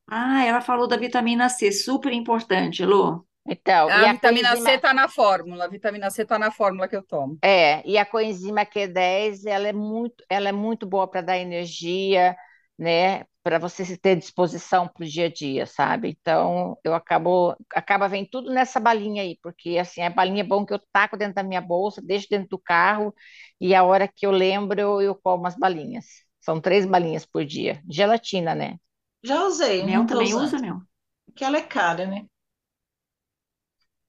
[0.08, 3.26] Ah, ela falou da vitamina C, super importante, Lô.
[3.50, 4.70] Então, e A a vitamina coenzima...
[4.70, 7.38] C está na fórmula, a vitamina C está na fórmula que eu tomo.
[7.44, 12.36] É, e a coenzima Q10, ela é muito, ela é muito boa para dar energia,
[12.78, 13.24] né?
[13.42, 16.10] Para você se ter disposição para o dia a dia, sabe?
[16.10, 20.66] Então, eu acabo, acaba vem tudo nessa balinha aí, porque assim, a balinha é bom
[20.66, 23.14] que eu taco dentro da minha bolsa, deixo dentro do carro,
[23.60, 26.06] e a hora que eu lembro, eu, eu como as balinhas.
[26.40, 27.82] São três balinhas por dia.
[27.90, 28.78] Gelatina, né?
[29.24, 30.82] Já usei, Mel também usa, Mel?
[31.26, 32.26] Porque ela é cara, né?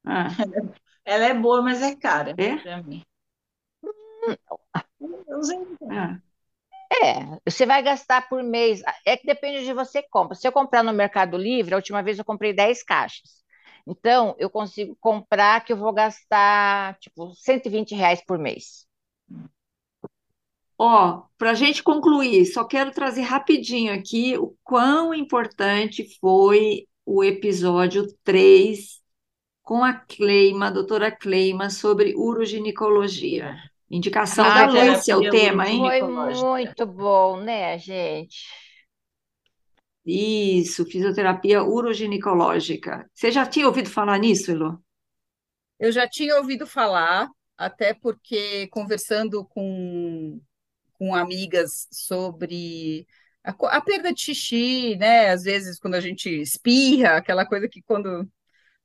[0.04, 0.28] Ah,
[1.04, 2.56] Ela é boa, mas é cara É?
[2.56, 3.02] pra mim.
[5.28, 5.58] Eu usei.
[5.90, 6.20] ah.
[6.92, 8.82] É, você vai gastar por mês.
[9.06, 10.34] É que depende de você compra.
[10.34, 13.40] Se eu comprar no Mercado Livre, a última vez eu comprei 10 caixas.
[13.86, 18.86] Então, eu consigo comprar que eu vou gastar, tipo, 120 reais por mês.
[20.78, 27.22] Ó, para a gente concluir, só quero trazer rapidinho aqui o quão importante foi o
[27.22, 28.99] episódio 3
[29.62, 33.56] com a Cleima, a doutora Cleima, sobre uroginecologia.
[33.90, 35.80] Indicação Ah, da Lúcia, o tema, hein?
[35.80, 38.46] Foi muito bom, né, gente?
[40.04, 43.08] Isso, fisioterapia uroginecológica.
[43.14, 44.78] Você já tinha ouvido falar nisso, Elô?
[45.78, 50.40] Eu já tinha ouvido falar, até porque conversando com,
[50.94, 53.06] com amigas sobre
[53.44, 55.30] a, a perda de xixi, né?
[55.30, 58.28] Às vezes quando a gente espirra, aquela coisa que quando,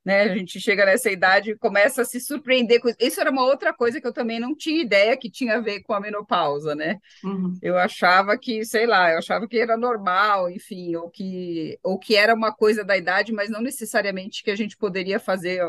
[0.06, 2.98] né, a gente chega nessa idade e começa a se surpreender com isso.
[3.00, 5.82] Isso era uma outra coisa que eu também não tinha ideia que tinha a ver
[5.82, 7.00] com a menopausa, né?
[7.22, 7.60] Uhum.
[7.62, 12.16] Eu achava que, sei lá, eu achava que era normal, enfim, ou que, ou que
[12.16, 15.62] era uma coisa da idade, mas não necessariamente que a gente poderia fazer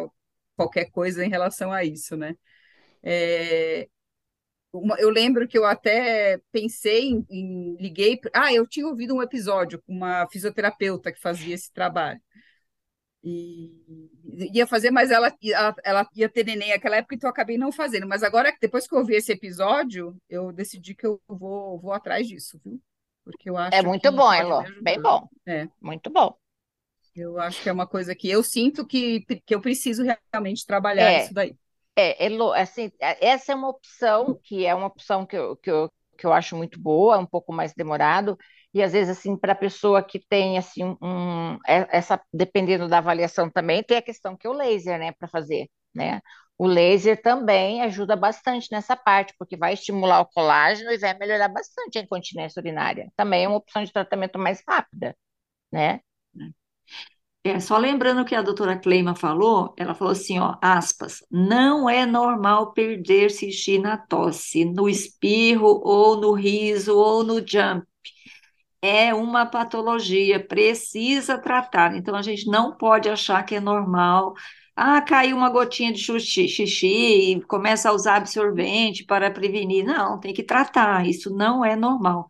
[0.56, 2.36] qualquer coisa em relação a isso, né?
[3.04, 3.88] É,
[5.00, 9.82] eu lembro que eu até pensei em, em- liguei, ah, eu tinha ouvido um episódio
[9.82, 12.20] com uma fisioterapeuta que fazia esse trabalho.
[13.28, 17.58] E ia fazer, mas ela, ela, ela ia ter neném naquela época, então eu acabei
[17.58, 18.08] não fazendo.
[18.08, 22.28] Mas agora, depois que eu ouvi esse episódio, eu decidi que eu vou, vou atrás
[22.28, 22.80] disso, viu?
[23.24, 24.62] Porque eu acho É muito que bom, Elô.
[24.62, 24.82] ajudar.
[24.84, 25.28] Bem bom.
[25.46, 25.68] É.
[25.82, 26.38] Muito bom.
[27.16, 31.12] Eu acho que é uma coisa que eu sinto que, que eu preciso realmente trabalhar
[31.12, 31.24] É.
[31.24, 31.56] isso daí.
[31.96, 35.92] É, Elô, assim, essa é uma opção que é uma opção que eu, que eu,
[36.16, 38.38] que eu acho muito boa, é um pouco mais demorado,
[38.78, 43.00] e às vezes, assim, para a pessoa que tem, assim, um, é- essa, dependendo da
[43.00, 46.22] avaliação também, tem a questão que é o laser, né, para fazer, né?
[46.58, 51.50] O laser também ajuda bastante nessa parte, porque vai estimular o colágeno e vai melhorar
[51.50, 53.12] bastante a incontinência urinária.
[53.16, 55.16] Também é uma opção de tratamento mais rápida,
[55.72, 56.02] né?
[57.44, 62.06] É, só lembrando que a doutora Kleima falou, ela falou assim, ó, aspas, não é
[62.06, 67.86] normal perder xixi na tosse, no espirro, ou no riso, ou no jump.
[68.82, 71.96] É uma patologia, precisa tratar.
[71.96, 74.34] Então, a gente não pode achar que é normal.
[74.76, 76.88] Ah, caiu uma gotinha de xixi, xixi
[77.34, 79.84] e começa a usar absorvente para prevenir.
[79.84, 81.08] Não, tem que tratar.
[81.08, 82.28] Isso não é normal.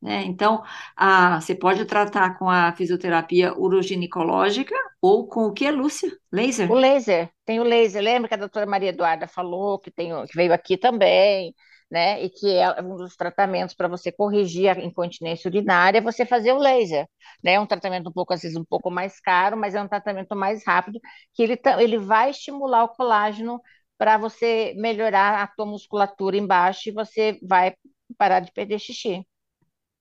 [0.00, 0.24] Né?
[0.26, 0.62] Então,
[0.94, 6.12] a, você pode tratar com a fisioterapia uroginecológica ou com o que, Lúcia?
[6.30, 6.70] Laser?
[6.70, 8.02] O laser, tem o laser.
[8.02, 11.54] Lembra que a doutora Maria Eduarda falou que, tem, que veio aqui também,
[11.90, 12.22] né?
[12.22, 16.52] E que é um dos tratamentos para você corrigir a incontinência urinária, é você fazer
[16.52, 17.06] o laser,
[17.42, 17.54] né?
[17.54, 20.34] É um tratamento um pouco, às vezes, um pouco mais caro, mas é um tratamento
[20.34, 21.00] mais rápido,
[21.34, 23.60] que ele, ele vai estimular o colágeno
[23.98, 27.74] para você melhorar a tua musculatura embaixo e você vai
[28.18, 29.26] parar de perder xixi.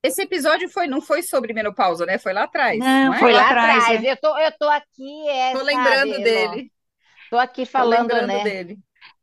[0.03, 2.19] Esse episódio foi, não foi sobre menopausa, né?
[2.19, 2.77] Foi lá atrás.
[2.77, 3.19] Não, não é?
[3.19, 4.03] foi lá atrás.
[4.03, 4.11] É.
[4.11, 5.27] Eu, tô, eu tô aqui.
[5.29, 6.71] É, tô lembrando sabe, dele.
[7.31, 8.43] Tô aqui falando, tô né?
[8.43, 8.77] dele.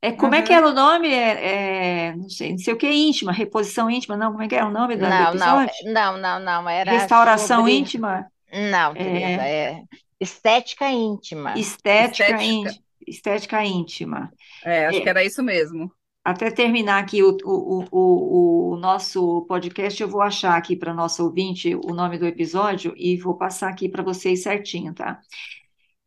[0.04, 0.38] É, como uhum.
[0.40, 1.08] é que era o nome?
[1.08, 4.56] É, é, não sei, não sei o que, íntima, reposição íntima, não, como é que
[4.56, 5.72] é o nome do não, episódio?
[5.84, 7.78] Não, não, não, era Restauração sobre...
[7.78, 8.26] íntima?
[8.52, 9.82] Não, querida, é, é
[10.20, 11.54] estética íntima.
[11.56, 12.42] Estética, estética.
[12.42, 12.84] íntima.
[13.06, 14.32] Estética íntima.
[14.64, 15.00] É, acho é.
[15.00, 15.90] que era isso mesmo
[16.24, 21.24] até terminar aqui o, o, o, o, nosso podcast, eu vou achar aqui para nosso
[21.24, 25.20] ouvinte o nome do episódio e vou passar aqui para vocês certinho, tá?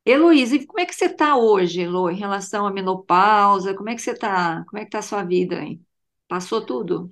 [0.06, 3.74] Heloísa, como é que você está hoje, Elo, em relação à menopausa?
[3.76, 4.64] Como é que você está?
[4.66, 5.82] Como é que está a sua vida aí?
[6.28, 7.12] Passou tudo?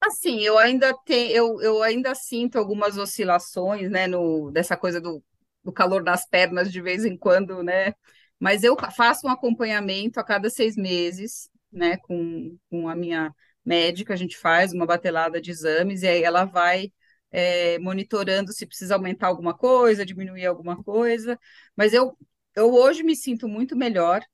[0.00, 5.22] Assim, eu ainda tenho, eu, eu ainda sinto algumas oscilações, né, no, dessa coisa do,
[5.64, 7.94] do calor nas pernas de vez em quando, né?
[8.38, 13.34] Mas eu faço um acompanhamento a cada seis meses, né, com, com a minha
[13.64, 16.92] médica, a gente faz uma batelada de exames e aí ela vai
[17.34, 21.36] é, monitorando se precisa aumentar alguma coisa, diminuir alguma coisa,
[21.76, 22.16] mas eu,
[22.54, 24.24] eu hoje me sinto muito melhor.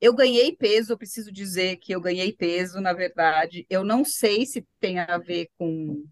[0.00, 3.64] Eu ganhei peso, eu preciso dizer que eu ganhei peso, na verdade.
[3.70, 6.04] Eu não sei se tem a ver com.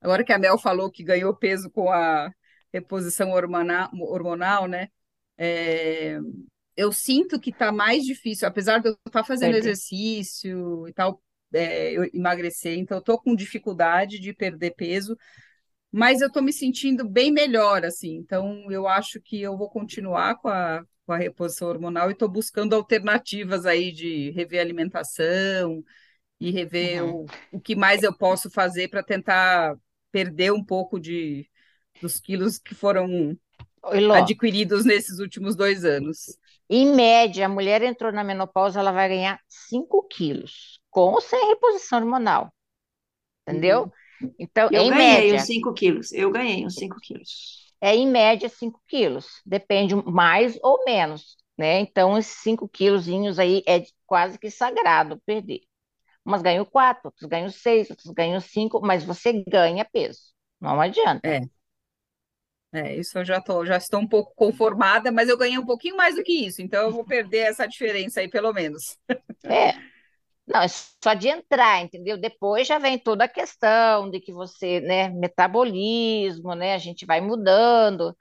[0.00, 2.30] Agora que a Mel falou que ganhou peso com a
[2.72, 4.88] reposição hormonal, hormonal né?
[5.36, 6.18] É,
[6.76, 11.20] eu sinto que está mais difícil, apesar de eu estar tá fazendo exercício e tal,
[11.52, 15.16] é, eu emagrecer, então eu estou com dificuldade de perder peso,
[15.96, 20.34] mas eu estou me sentindo bem melhor, assim, então eu acho que eu vou continuar
[20.40, 25.84] com a, com a reposição hormonal e estou buscando alternativas aí de rever a alimentação
[26.40, 27.26] e rever uhum.
[27.52, 29.76] o, o que mais eu posso fazer para tentar
[30.10, 31.48] perder um pouco de
[32.02, 33.38] dos quilos que foram
[34.16, 36.36] adquiridos nesses últimos dois anos.
[36.68, 41.50] Em média, a mulher entrou na menopausa, ela vai ganhar 5 quilos, com ou sem
[41.50, 42.52] reposição hormonal.
[43.46, 43.82] Entendeu?
[43.82, 43.90] Uhum.
[44.38, 45.36] Então, eu em ganhei média.
[45.36, 47.74] os 5 quilos, eu ganhei os 5 quilos.
[47.80, 51.80] É em média 5 quilos, depende mais ou menos, né?
[51.80, 55.60] Então, esses 5 quilozinhos aí é quase que sagrado perder.
[56.24, 60.20] Umas ganham 4, outros ganham 6, outros ganham 5, mas você ganha peso,
[60.60, 61.22] não adianta.
[61.28, 61.40] É.
[62.72, 65.96] É, isso eu já tô, já estou um pouco conformada, mas eu ganhei um pouquinho
[65.96, 68.98] mais do que isso, então eu vou perder essa diferença aí, pelo menos.
[69.44, 69.93] É.
[70.46, 72.18] Não, é só de entrar, entendeu?
[72.18, 77.20] Depois já vem toda a questão de que você, né, metabolismo, né, a gente vai
[77.20, 78.14] mudando.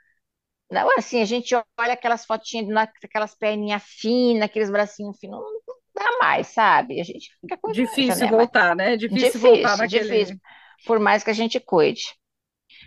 [0.71, 6.17] Não, assim, a gente olha aquelas fotinhas, aquelas perninhas finas, aqueles bracinhos finos, não dá
[6.21, 6.99] mais, sabe?
[6.99, 8.32] A gente fica com Difícil né?
[8.32, 8.95] voltar, né?
[8.95, 10.03] Difícil, difícil voltar naquele...
[10.03, 10.38] Difícil,
[10.86, 12.05] por mais que a gente cuide.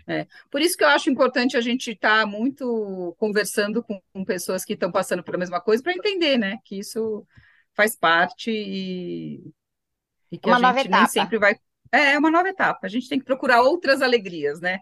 [0.07, 0.27] É.
[0.51, 4.65] Por isso que eu acho importante a gente estar tá muito conversando com, com, pessoas
[4.65, 6.57] que estão passando por a mesma coisa para entender, né?
[6.65, 7.25] Que isso
[7.77, 9.39] faz parte e,
[10.31, 11.55] e que uma a gente nem sempre vai.
[11.91, 12.79] É, é uma nova etapa.
[12.81, 14.79] A gente tem que procurar outras alegrias, né?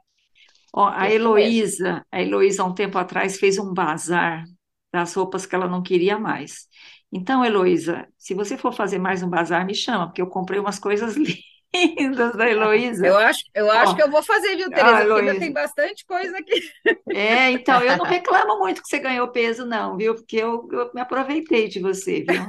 [0.74, 4.46] Ó, a Heloísa, a Heloísa, há um tempo atrás, fez um bazar
[4.92, 6.68] das roupas que ela não queria mais.
[7.12, 10.80] Então, Heloísa, se você for fazer mais um bazar, me chama, porque eu comprei umas
[10.80, 13.06] coisas lindas lindas da Heloísa.
[13.06, 15.14] Eu acho, eu acho que eu vou fazer, viu, Tereza?
[15.14, 16.62] Ah, ainda tem bastante coisa aqui.
[17.10, 20.16] É, então, eu não reclamo muito que você ganhou peso, não, viu?
[20.16, 22.42] Porque eu, eu me aproveitei de você, viu?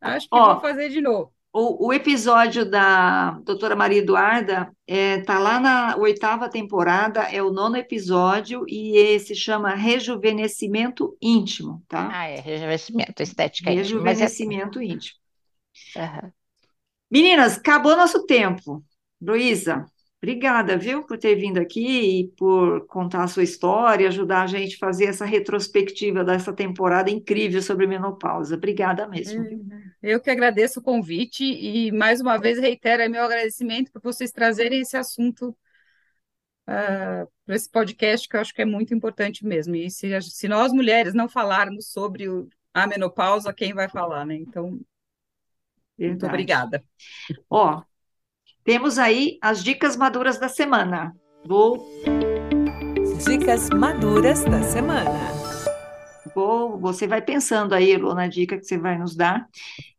[0.00, 1.32] acho que Ó, vou fazer de novo.
[1.52, 7.50] O, o, episódio da doutora Maria Eduarda é, tá lá na oitava temporada, é o
[7.50, 12.08] nono episódio, e esse chama Rejuvenescimento Íntimo, tá?
[12.12, 14.82] Ah, é, rejuvenescimento, estética Rejuvenescimento íntimo.
[14.82, 15.20] Rejuvenescimento íntimo.
[15.96, 16.32] Uhum.
[17.10, 18.84] Meninas, acabou nosso tempo.
[19.20, 19.84] Luísa,
[20.22, 24.74] Obrigada, viu, por ter vindo aqui e por contar a sua história, ajudar a gente
[24.76, 28.54] a fazer essa retrospectiva dessa temporada incrível sobre menopausa.
[28.54, 29.42] Obrigada mesmo.
[29.42, 29.64] viu?
[30.02, 34.80] Eu que agradeço o convite e, mais uma vez, reitero meu agradecimento por vocês trazerem
[34.82, 35.56] esse assunto
[36.66, 39.74] para esse podcast, que eu acho que é muito importante mesmo.
[39.74, 44.36] E se, se nós mulheres não falarmos sobre o- a menopausa, quem vai falar, né?
[44.36, 44.78] Então,
[46.06, 46.26] muito Verdade.
[46.26, 46.84] obrigada.
[47.50, 47.82] Ó,
[48.64, 51.14] temos aí as dicas maduras da semana.
[51.44, 51.88] Vou,
[53.24, 55.20] Dicas maduras da semana.
[56.34, 59.48] vou, você vai pensando aí, Elô, na dica que você vai nos dar.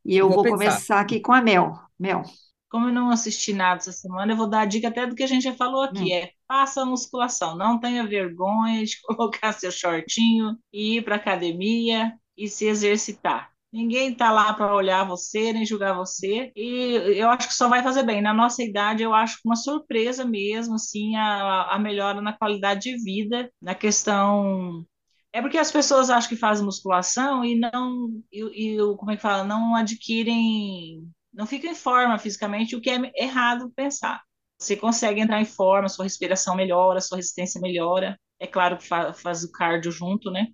[0.06, 1.74] E eu Vou vou começar aqui com a Mel.
[2.00, 2.24] Mel,
[2.70, 5.24] Como eu não assisti nada essa semana, eu vou dar a dica até do que
[5.24, 10.58] a gente já falou aqui, é faça musculação, não tenha vergonha de colocar seu shortinho
[10.72, 13.51] e ir para academia e se exercitar.
[13.74, 17.82] Ninguém tá lá para olhar você, nem julgar você, e eu acho que só vai
[17.82, 18.22] fazer bem.
[18.22, 23.02] Na nossa idade, eu acho uma surpresa mesmo, assim, a, a melhora na qualidade de
[23.02, 24.86] vida, na questão
[25.34, 29.22] é porque as pessoas acham que fazem musculação e não, e, e como é que
[29.22, 34.22] fala, não adquirem, não ficam em forma fisicamente, o que é errado pensar.
[34.60, 38.20] Você consegue entrar em forma, sua respiração melhora, sua resistência melhora.
[38.40, 40.48] É claro que fa- faz o cardio junto, né?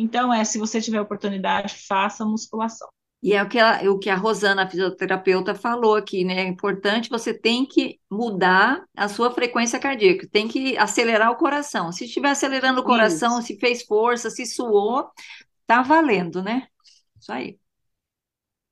[0.00, 2.88] Então, é, se você tiver oportunidade, faça musculação.
[3.20, 6.42] E é o que a, o que a Rosana, a fisioterapeuta, falou aqui, né?
[6.42, 11.90] É importante, você tem que mudar a sua frequência cardíaca, tem que acelerar o coração.
[11.90, 15.10] Se estiver acelerando o coração, se fez força, se suou,
[15.66, 16.68] tá valendo, né?
[17.20, 17.58] Isso aí.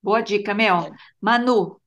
[0.00, 0.92] Boa dica, Mel.
[1.20, 1.80] Manu,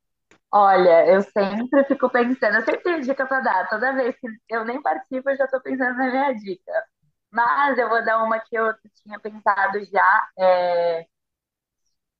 [0.52, 3.70] Olha, eu sempre fico pensando, eu sempre tenho dica para dar.
[3.70, 6.89] Toda vez que eu nem participo, eu já estou pensando na minha dica.
[7.32, 8.74] Mas eu vou dar uma que eu
[9.04, 11.08] tinha pensado já é,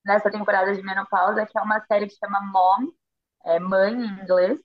[0.06, 2.88] nessa temporada de menopausa, que é uma série que chama Mom,
[3.46, 4.60] é Mãe em inglês.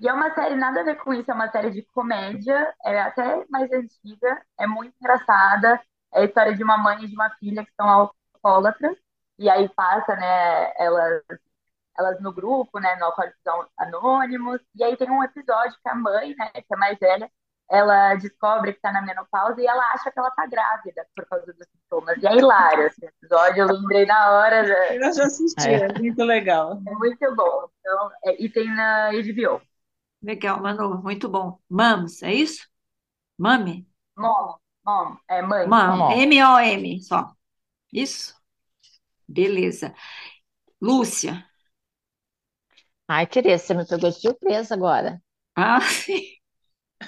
[0.00, 3.00] E é uma série nada a ver com isso, é uma série de comédia, é
[3.02, 5.80] até mais antiga, é muito engraçada.
[6.14, 8.96] É a história de uma mãe e de uma filha que são alcoólatras.
[9.38, 11.22] E aí passa, né, elas
[11.98, 13.40] elas no grupo, né, no Alcoólicos
[13.78, 17.30] Anônimos, e aí tem um episódio que a mãe, né, que é mais velha,
[17.70, 21.46] ela descobre que tá na menopausa e ela acha que ela tá grávida por causa
[21.52, 22.22] dos sintomas.
[22.22, 25.80] E é hilário esse episódio, eu lembrei na hora, né, Eu já assisti, É.
[25.82, 26.80] é muito legal.
[26.86, 27.68] é muito bom.
[27.80, 29.60] Então, é- e tem na HBO.
[30.22, 31.60] legal, Manu, muito bom.
[31.68, 32.66] Mams, é isso?
[33.38, 33.88] Mami?
[34.16, 35.68] Mom, mom, é mãe.
[35.70, 36.26] Mam, Mom.
[36.28, 37.34] M-O-M, só.
[37.92, 38.34] Isso?
[39.28, 39.94] Beleza.
[40.80, 41.50] Lúcia.
[43.08, 45.22] Ai, Tereza, você me pegou de surpresa agora.
[45.56, 46.33] Ah, sim.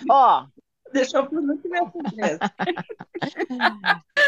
[0.08, 0.48] Ó,
[0.92, 2.40] Deixou para não tiver surpresa.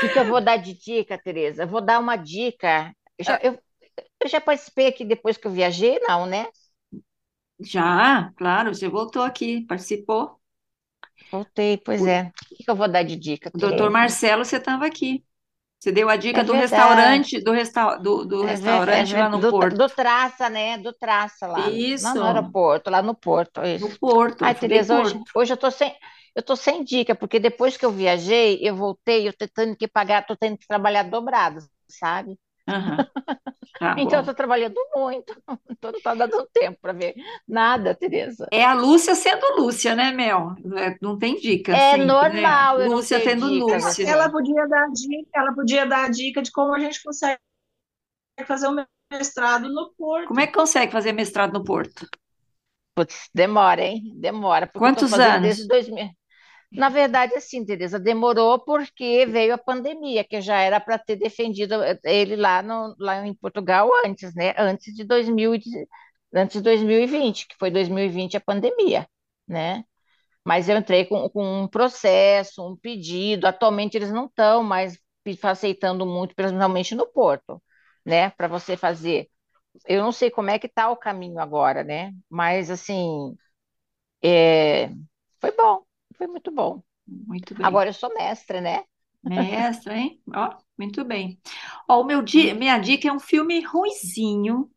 [0.02, 1.62] o que eu vou dar de dica, Tereza?
[1.64, 2.92] Eu vou dar uma dica.
[3.18, 3.58] Eu já, eu,
[4.22, 6.46] eu já participei aqui depois que eu viajei, não, né?
[7.60, 10.40] Já, claro, você voltou aqui, participou.
[11.30, 12.32] Voltei, pois é.
[12.60, 13.90] O que eu vou dar de dica, O doutor?
[13.90, 15.22] Marcelo, você estava aqui.
[15.78, 17.22] Você deu a dica É do verdade.
[17.22, 19.76] restaurante, do, resta, do, do É restaurante é ver- lá no do, Porto.
[19.76, 20.78] do Traça, né?
[20.78, 21.78] Do Traça lá.
[21.80, 21.98] Isso.
[21.98, 23.62] Não no aeroporto, lá no Porto.
[23.64, 23.84] Isso.
[23.84, 25.32] No Porto, Ai, Tereza, hoje, Porto.
[25.34, 25.94] hoje eu tô sem,
[26.34, 29.88] eu tô sem dica, porque depois que eu viajei, eu voltei, eu tô tendo que
[29.88, 32.38] pagar, tô tendo que trabalhar dobrado, sabe?
[32.68, 32.98] Aham.
[33.78, 35.32] Tá Então tô trabalhando muito,
[35.70, 37.14] então não tá dando tempo para ver
[37.46, 38.48] nada, Tereza.
[38.50, 40.54] É a Lúcia sendo Lúcia, né, Mel?
[40.76, 42.42] É, Não tem dica É sempre, né?
[42.42, 44.04] normal eu não Lúcia sendo dicas, Lúcia.
[44.08, 47.38] Ela podia dar a dica, ela podia dar a dica de como a gente consegue
[48.46, 50.28] fazer o mestrado no Porto.
[50.28, 52.06] Como é que consegue fazer mestrado no Porto?
[52.94, 54.12] Putz, demora, hein?
[54.16, 55.40] Demora, tô Quantos anos?
[55.48, 56.10] desde 2000.
[56.70, 61.74] Na verdade, assim, Tereza, demorou porque veio a pandemia, que já era para ter defendido
[62.04, 64.54] ele lá, no, lá em Portugal antes, né?
[64.58, 65.88] Antes de 2000, e de-
[66.34, 69.08] antes de 2020, que foi 2020 a pandemia,
[69.46, 69.82] né?
[70.44, 73.46] Mas eu entrei com, com um processo, um pedido.
[73.46, 74.98] Atualmente eles não estão mais
[75.44, 77.62] aceitando muito, principalmente no Porto,
[78.06, 78.30] né?
[78.30, 79.28] Para você fazer.
[79.88, 82.12] Eu não sei como é que está o caminho agora, né?
[82.30, 83.36] Mas assim,
[84.22, 84.88] é,
[85.40, 85.84] foi bom,
[86.18, 86.82] foi muito bom.
[87.06, 87.66] Muito bem.
[87.68, 88.84] Agora eu sou mestra, né?
[89.22, 90.22] Mestra, hein?
[90.34, 91.40] Ó, muito bem.
[91.88, 94.70] Ó, o meu di- minha dica é um filme ruinzinho,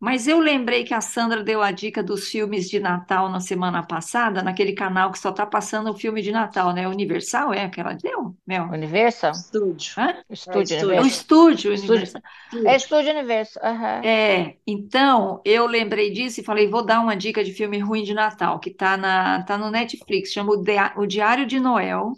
[0.00, 3.86] mas eu lembrei que a Sandra deu a dica dos filmes de Natal na semana
[3.86, 6.88] passada, naquele canal que só tá passando o filme de Natal, né?
[6.88, 8.64] Universal, é que ela deu, Mel?
[8.70, 9.32] Universal?
[9.32, 9.96] Estúdio.
[9.96, 10.24] Hã?
[10.30, 10.90] Estúdio estúdio.
[10.90, 11.06] É o Universal.
[11.06, 11.84] estúdio Estúdio.
[11.84, 12.22] Universal.
[12.64, 13.58] É Estúdio Universo.
[13.62, 14.00] aham.
[14.02, 18.14] É, então eu lembrei disso e falei, vou dar uma dica de filme ruim de
[18.14, 20.62] Natal, que tá na, tá no Netflix, chama o,
[21.02, 22.12] o Diário de Noel.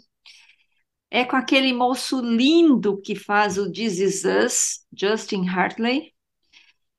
[1.11, 6.12] É com aquele moço lindo que faz o This Is Us, Justin Hartley.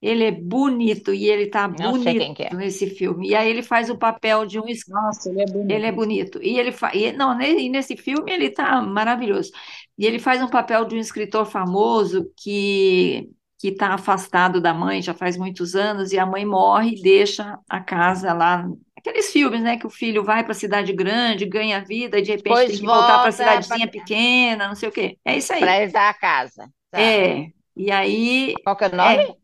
[0.04, 1.98] Ele é bonito e ele tá Não é.
[1.98, 3.28] bonito nesse filme.
[3.30, 5.70] E aí ele faz o papel de um Nossa, ele é bonito.
[5.70, 6.42] ele é bonito.
[6.42, 6.94] E ele fa...
[6.94, 9.50] e, não, e nesse filme ele tá maravilhoso.
[9.98, 13.28] E ele faz um papel de um escritor famoso que
[13.58, 17.58] que está afastado da mãe já faz muitos anos e a mãe morre e deixa
[17.66, 18.68] a casa lá.
[18.94, 22.30] Aqueles filmes, né, que o filho vai para a cidade grande, ganha vida e de
[22.32, 25.16] repente Depois tem que voltar para a cidadezinha pra- pequena, não sei o quê.
[25.24, 25.60] É isso aí.
[25.60, 26.68] Para herdar a casa.
[26.92, 27.46] É.
[27.76, 29.22] E aí Qual que é o nome?
[29.22, 29.36] é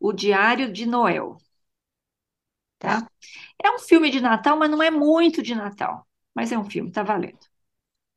[0.00, 1.38] O Diário de Noel.
[2.78, 3.00] Tá.
[3.00, 3.10] tá?
[3.62, 6.06] É um filme de Natal, mas não é muito de Natal.
[6.34, 7.38] Mas é um filme, tá valendo.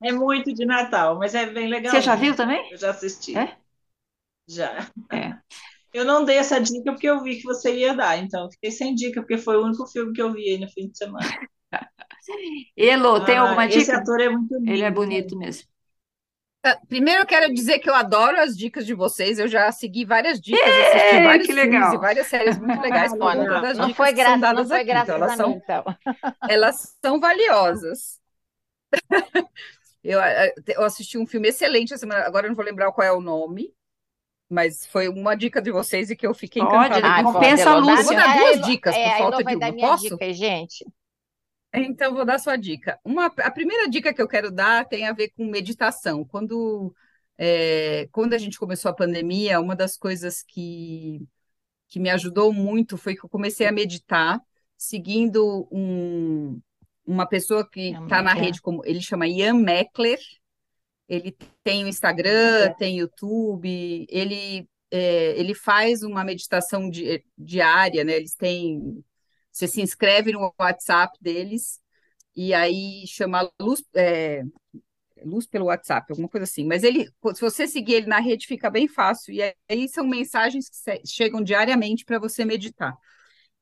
[0.02, 1.96] É muito de Natal, mas é bem legal.
[1.96, 2.62] Você já viu também?
[2.70, 3.34] Eu já assisti.
[3.36, 3.58] É?
[4.48, 4.92] Já.
[5.12, 5.44] É.
[5.94, 8.94] Eu não dei essa dica porque eu vi que você ia dar, então fiquei sem
[8.96, 11.38] dica, porque foi o único filme que eu vi aí no fim de semana.
[12.78, 13.92] Elo, tem Ah, alguma esse dica?
[13.92, 14.72] ator é muito lindo.
[14.72, 15.70] Ele é bonito mesmo.
[16.64, 19.38] Tá, Primeiro eu quero dizer que eu adoro as dicas de vocês.
[19.38, 21.94] Eu já segui várias dicas, assisti Ei, vários que legal.
[21.94, 25.50] e várias séries muito legais não, não foi graças, não foi graças Então, elas são
[25.50, 25.84] mim, então.
[26.50, 28.22] elas são valiosas.
[30.06, 33.08] Eu, eh, eu assisti um filme excelente essa semana, agora eu não vou lembrar qual
[33.08, 33.74] é o nome,
[34.50, 37.08] mas foi uma dica de vocês e que eu fiquei Pode, encantada.
[37.08, 38.04] Ah, com o pode, compensa a Lúcia.
[38.04, 39.74] Vou dar duas dicas é, por falta de uma.
[39.78, 40.10] Posso?
[40.10, 40.86] dica, gente.
[41.74, 43.00] Então, vou dar sua dica.
[43.04, 46.24] Uma, a primeira dica que eu quero dar tem a ver com meditação.
[46.24, 46.94] Quando,
[47.38, 51.22] é, quando a gente começou a pandemia, uma das coisas que,
[51.90, 54.40] que me ajudou muito foi que eu comecei a meditar,
[54.78, 56.62] seguindo um,
[57.06, 60.20] uma pessoa que está na rede, como ele chama Ian Meckler.
[61.08, 68.14] Ele tem o Instagram, tem YouTube, ele, é, ele faz uma meditação di- diária, né?
[68.16, 69.04] Eles têm.
[69.54, 71.80] Você se inscreve no WhatsApp deles
[72.36, 74.42] e aí chama Luz, é,
[75.24, 76.66] Luz pelo WhatsApp, alguma coisa assim.
[76.66, 79.34] Mas ele, se você seguir ele na rede, fica bem fácil.
[79.34, 82.98] E aí são mensagens que chegam diariamente para você meditar.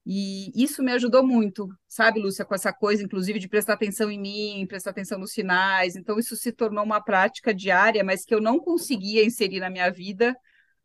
[0.06, 4.20] E isso me ajudou muito, sabe, Lúcia, com essa coisa, inclusive, de prestar atenção em
[4.20, 5.96] mim, prestar atenção nos sinais.
[5.96, 9.92] Então, isso se tornou uma prática diária, mas que eu não conseguia inserir na minha
[9.92, 10.36] vida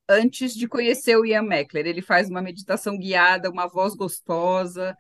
[0.09, 1.87] antes de conhecer o Ian Meckler.
[1.87, 4.97] Ele faz uma meditação guiada, uma voz gostosa,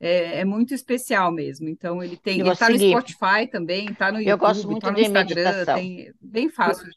[0.00, 1.68] é, é muito especial mesmo.
[1.68, 2.78] Então, ele tem, ele está no.
[2.78, 5.74] Spotify também, está no Eu gosto YouTube, muito está no de Instagram, meditação.
[5.74, 6.88] tem, bem fácil.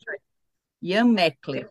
[0.82, 1.70] Ian Meckler.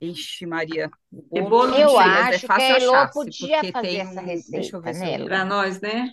[0.00, 3.72] Ixi, Maria, o É bolo Eu sei, mas é acho que fácil a Elô podia
[3.72, 5.24] fazer tem essa um- receita, né.
[5.24, 6.12] Para nós, né?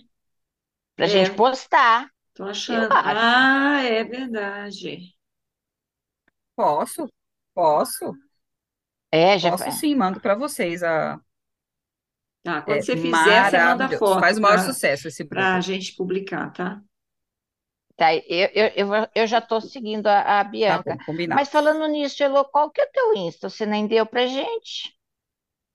[0.96, 1.08] Pra É.
[1.08, 2.10] gente postar.
[2.34, 2.92] Tô achando.
[2.92, 3.18] acho.
[3.18, 5.14] Ah, é verdade.
[6.54, 7.08] Posso?
[7.54, 8.12] Posso?
[9.10, 10.82] É, já Posso sim, mando para vocês.
[10.82, 11.20] A,
[12.42, 13.98] Tá, quando é você fizer, você manda maravilhoso.
[13.98, 15.62] foto Faz o maior para sucesso esse a bolo.
[15.62, 16.82] gente publicar, tá?
[17.96, 18.22] Tá, eu,
[18.54, 20.84] eu, eu, eu já estou seguindo a, a Tá Bianca.
[20.84, 21.42] bom, combinado.
[21.42, 23.48] Mas falando nisso, Elô, qual que é o teu Insta?
[23.48, 24.94] Você nem deu pra gente?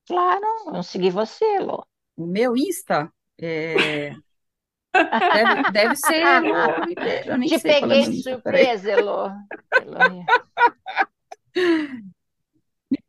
[0.08, 1.84] Claro, vamos seguir você, Elô.
[2.16, 4.18] O meu Insta é,
[5.32, 6.44] deve, deve ser.
[7.26, 8.68] Eu nem Te sei qual é o peguei de Insta, peraí.
[8.68, 9.28] surpresa, Elô.
[9.78, 10.26] Elô.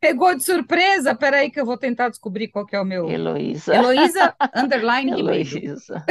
[0.03, 1.15] Pegou de surpresa?
[1.15, 3.09] Peraí que eu vou tentar descobrir qual que é o meu.
[3.09, 3.73] Heloísa.
[3.73, 5.11] Heloísa underline.
[5.13, 6.05] Heloísa.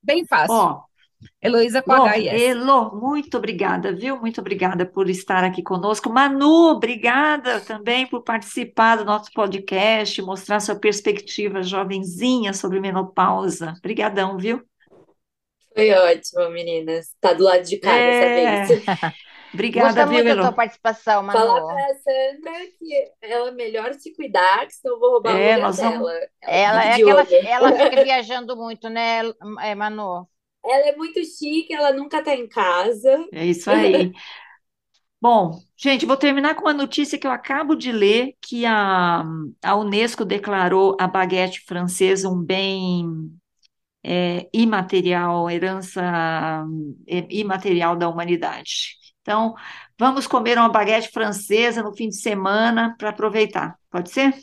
[0.00, 0.54] Bem fácil.
[0.54, 0.82] Ó,
[1.42, 2.44] Heloísa com Bom, H e S.
[2.44, 4.20] Elo, muito obrigada, viu?
[4.20, 6.08] Muito obrigada por estar aqui conosco.
[6.08, 13.74] Manu, obrigada também por participar do nosso podcast, mostrar sua perspectiva jovenzinha sobre menopausa.
[13.78, 14.62] Obrigadão, viu?
[15.74, 17.08] Foi ótimo, meninas.
[17.20, 18.60] Tá do lado de cá É.
[18.60, 18.84] dessa vez.
[19.54, 20.42] Obrigada, Gostamos viu, muito da Elo?
[20.42, 21.66] tua participação, Falar Manu.
[21.66, 25.44] pra Sandra que ela é melhor se cuidar, que senão eu vou roubar o É,
[25.44, 26.28] lugar nós vamos- dela.
[26.42, 29.20] Ela fica é de aquela, ela fica viajando muito, né,
[29.62, 30.28] é, Manu?
[30.64, 33.28] Ela é muito chique, ela nunca tá em casa.
[33.30, 34.12] É isso aí.
[35.20, 39.22] Bom, gente, vou terminar com uma notícia que eu acabo de ler, que a,
[39.62, 43.06] a Unesco declarou a baguete francesa um bem
[44.04, 46.02] é, imaterial, herança
[47.06, 48.96] é, imaterial da humanidade.
[49.24, 49.54] Então,
[49.98, 53.74] vamos comer uma baguete francesa no fim de semana para aproveitar.
[53.90, 54.34] Pode ser?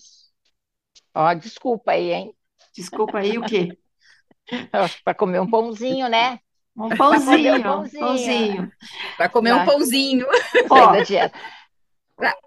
[1.13, 2.35] Ó, desculpa aí, hein?
[2.75, 3.77] Desculpa aí o quê?
[5.05, 6.39] Para comer um pãozinho, né?
[6.75, 7.99] Um comer um pãozinho, pãozinho.
[8.01, 8.71] pãozinho.
[9.17, 9.65] Para comer um Vai.
[9.67, 10.25] pãozinho.
[10.67, 11.39] Ó, Sair da dieta.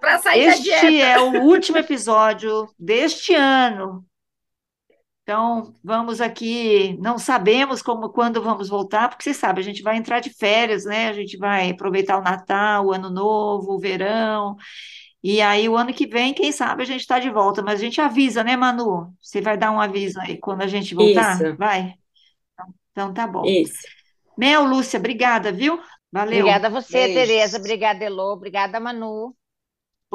[0.01, 1.07] Para sair da Este dieta.
[1.07, 4.05] é o último episódio deste ano.
[5.25, 9.97] Então, vamos aqui, não sabemos como, quando vamos voltar, porque você sabe, a gente vai
[9.97, 11.09] entrar de férias, né?
[11.09, 14.55] A gente vai aproveitar o Natal, o Ano Novo, o verão.
[15.23, 17.63] E aí, o ano que vem, quem sabe, a gente está de volta.
[17.63, 19.15] Mas a gente avisa, né, Manu?
[19.19, 21.37] Você vai dar um aviso aí quando a gente voltar?
[21.37, 21.57] Isso.
[21.57, 21.95] Vai?
[22.93, 23.47] Então, tá bom.
[23.47, 23.81] Isso.
[24.37, 25.81] Mel, Lúcia, obrigada, viu?
[26.13, 26.41] Valeu.
[26.41, 27.15] Obrigada a você.
[27.15, 27.57] Tereza.
[27.57, 28.35] Obrigada, Elô.
[28.35, 29.35] Obrigada, Manu.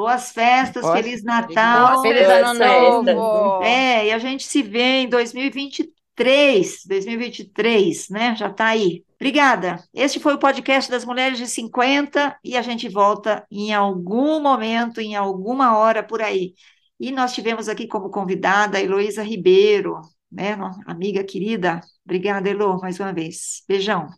[0.00, 2.00] Boas festas, Boas- Feliz Natal.
[2.00, 3.02] Feliz Ano.
[3.02, 3.62] Novo.
[3.62, 8.34] É, e a gente se vê em 2023, 2023, né?
[8.34, 9.04] Já tá aí.
[9.16, 9.84] Obrigada.
[9.92, 15.02] Este foi o podcast das Mulheres de 50 e a gente volta em algum momento,
[15.02, 16.54] em alguma hora por aí.
[16.98, 20.00] E nós tivemos aqui como convidada a Heloísa Ribeiro,
[20.32, 20.56] né?
[20.86, 21.82] Amiga querida.
[22.06, 23.62] Obrigada, Elo, mais uma vez.
[23.68, 24.08] Beijão.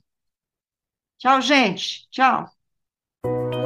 [1.18, 2.08] Tchau, gente.
[2.08, 2.48] Tchau.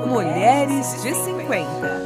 [0.06, 2.05] Mulheres de 50.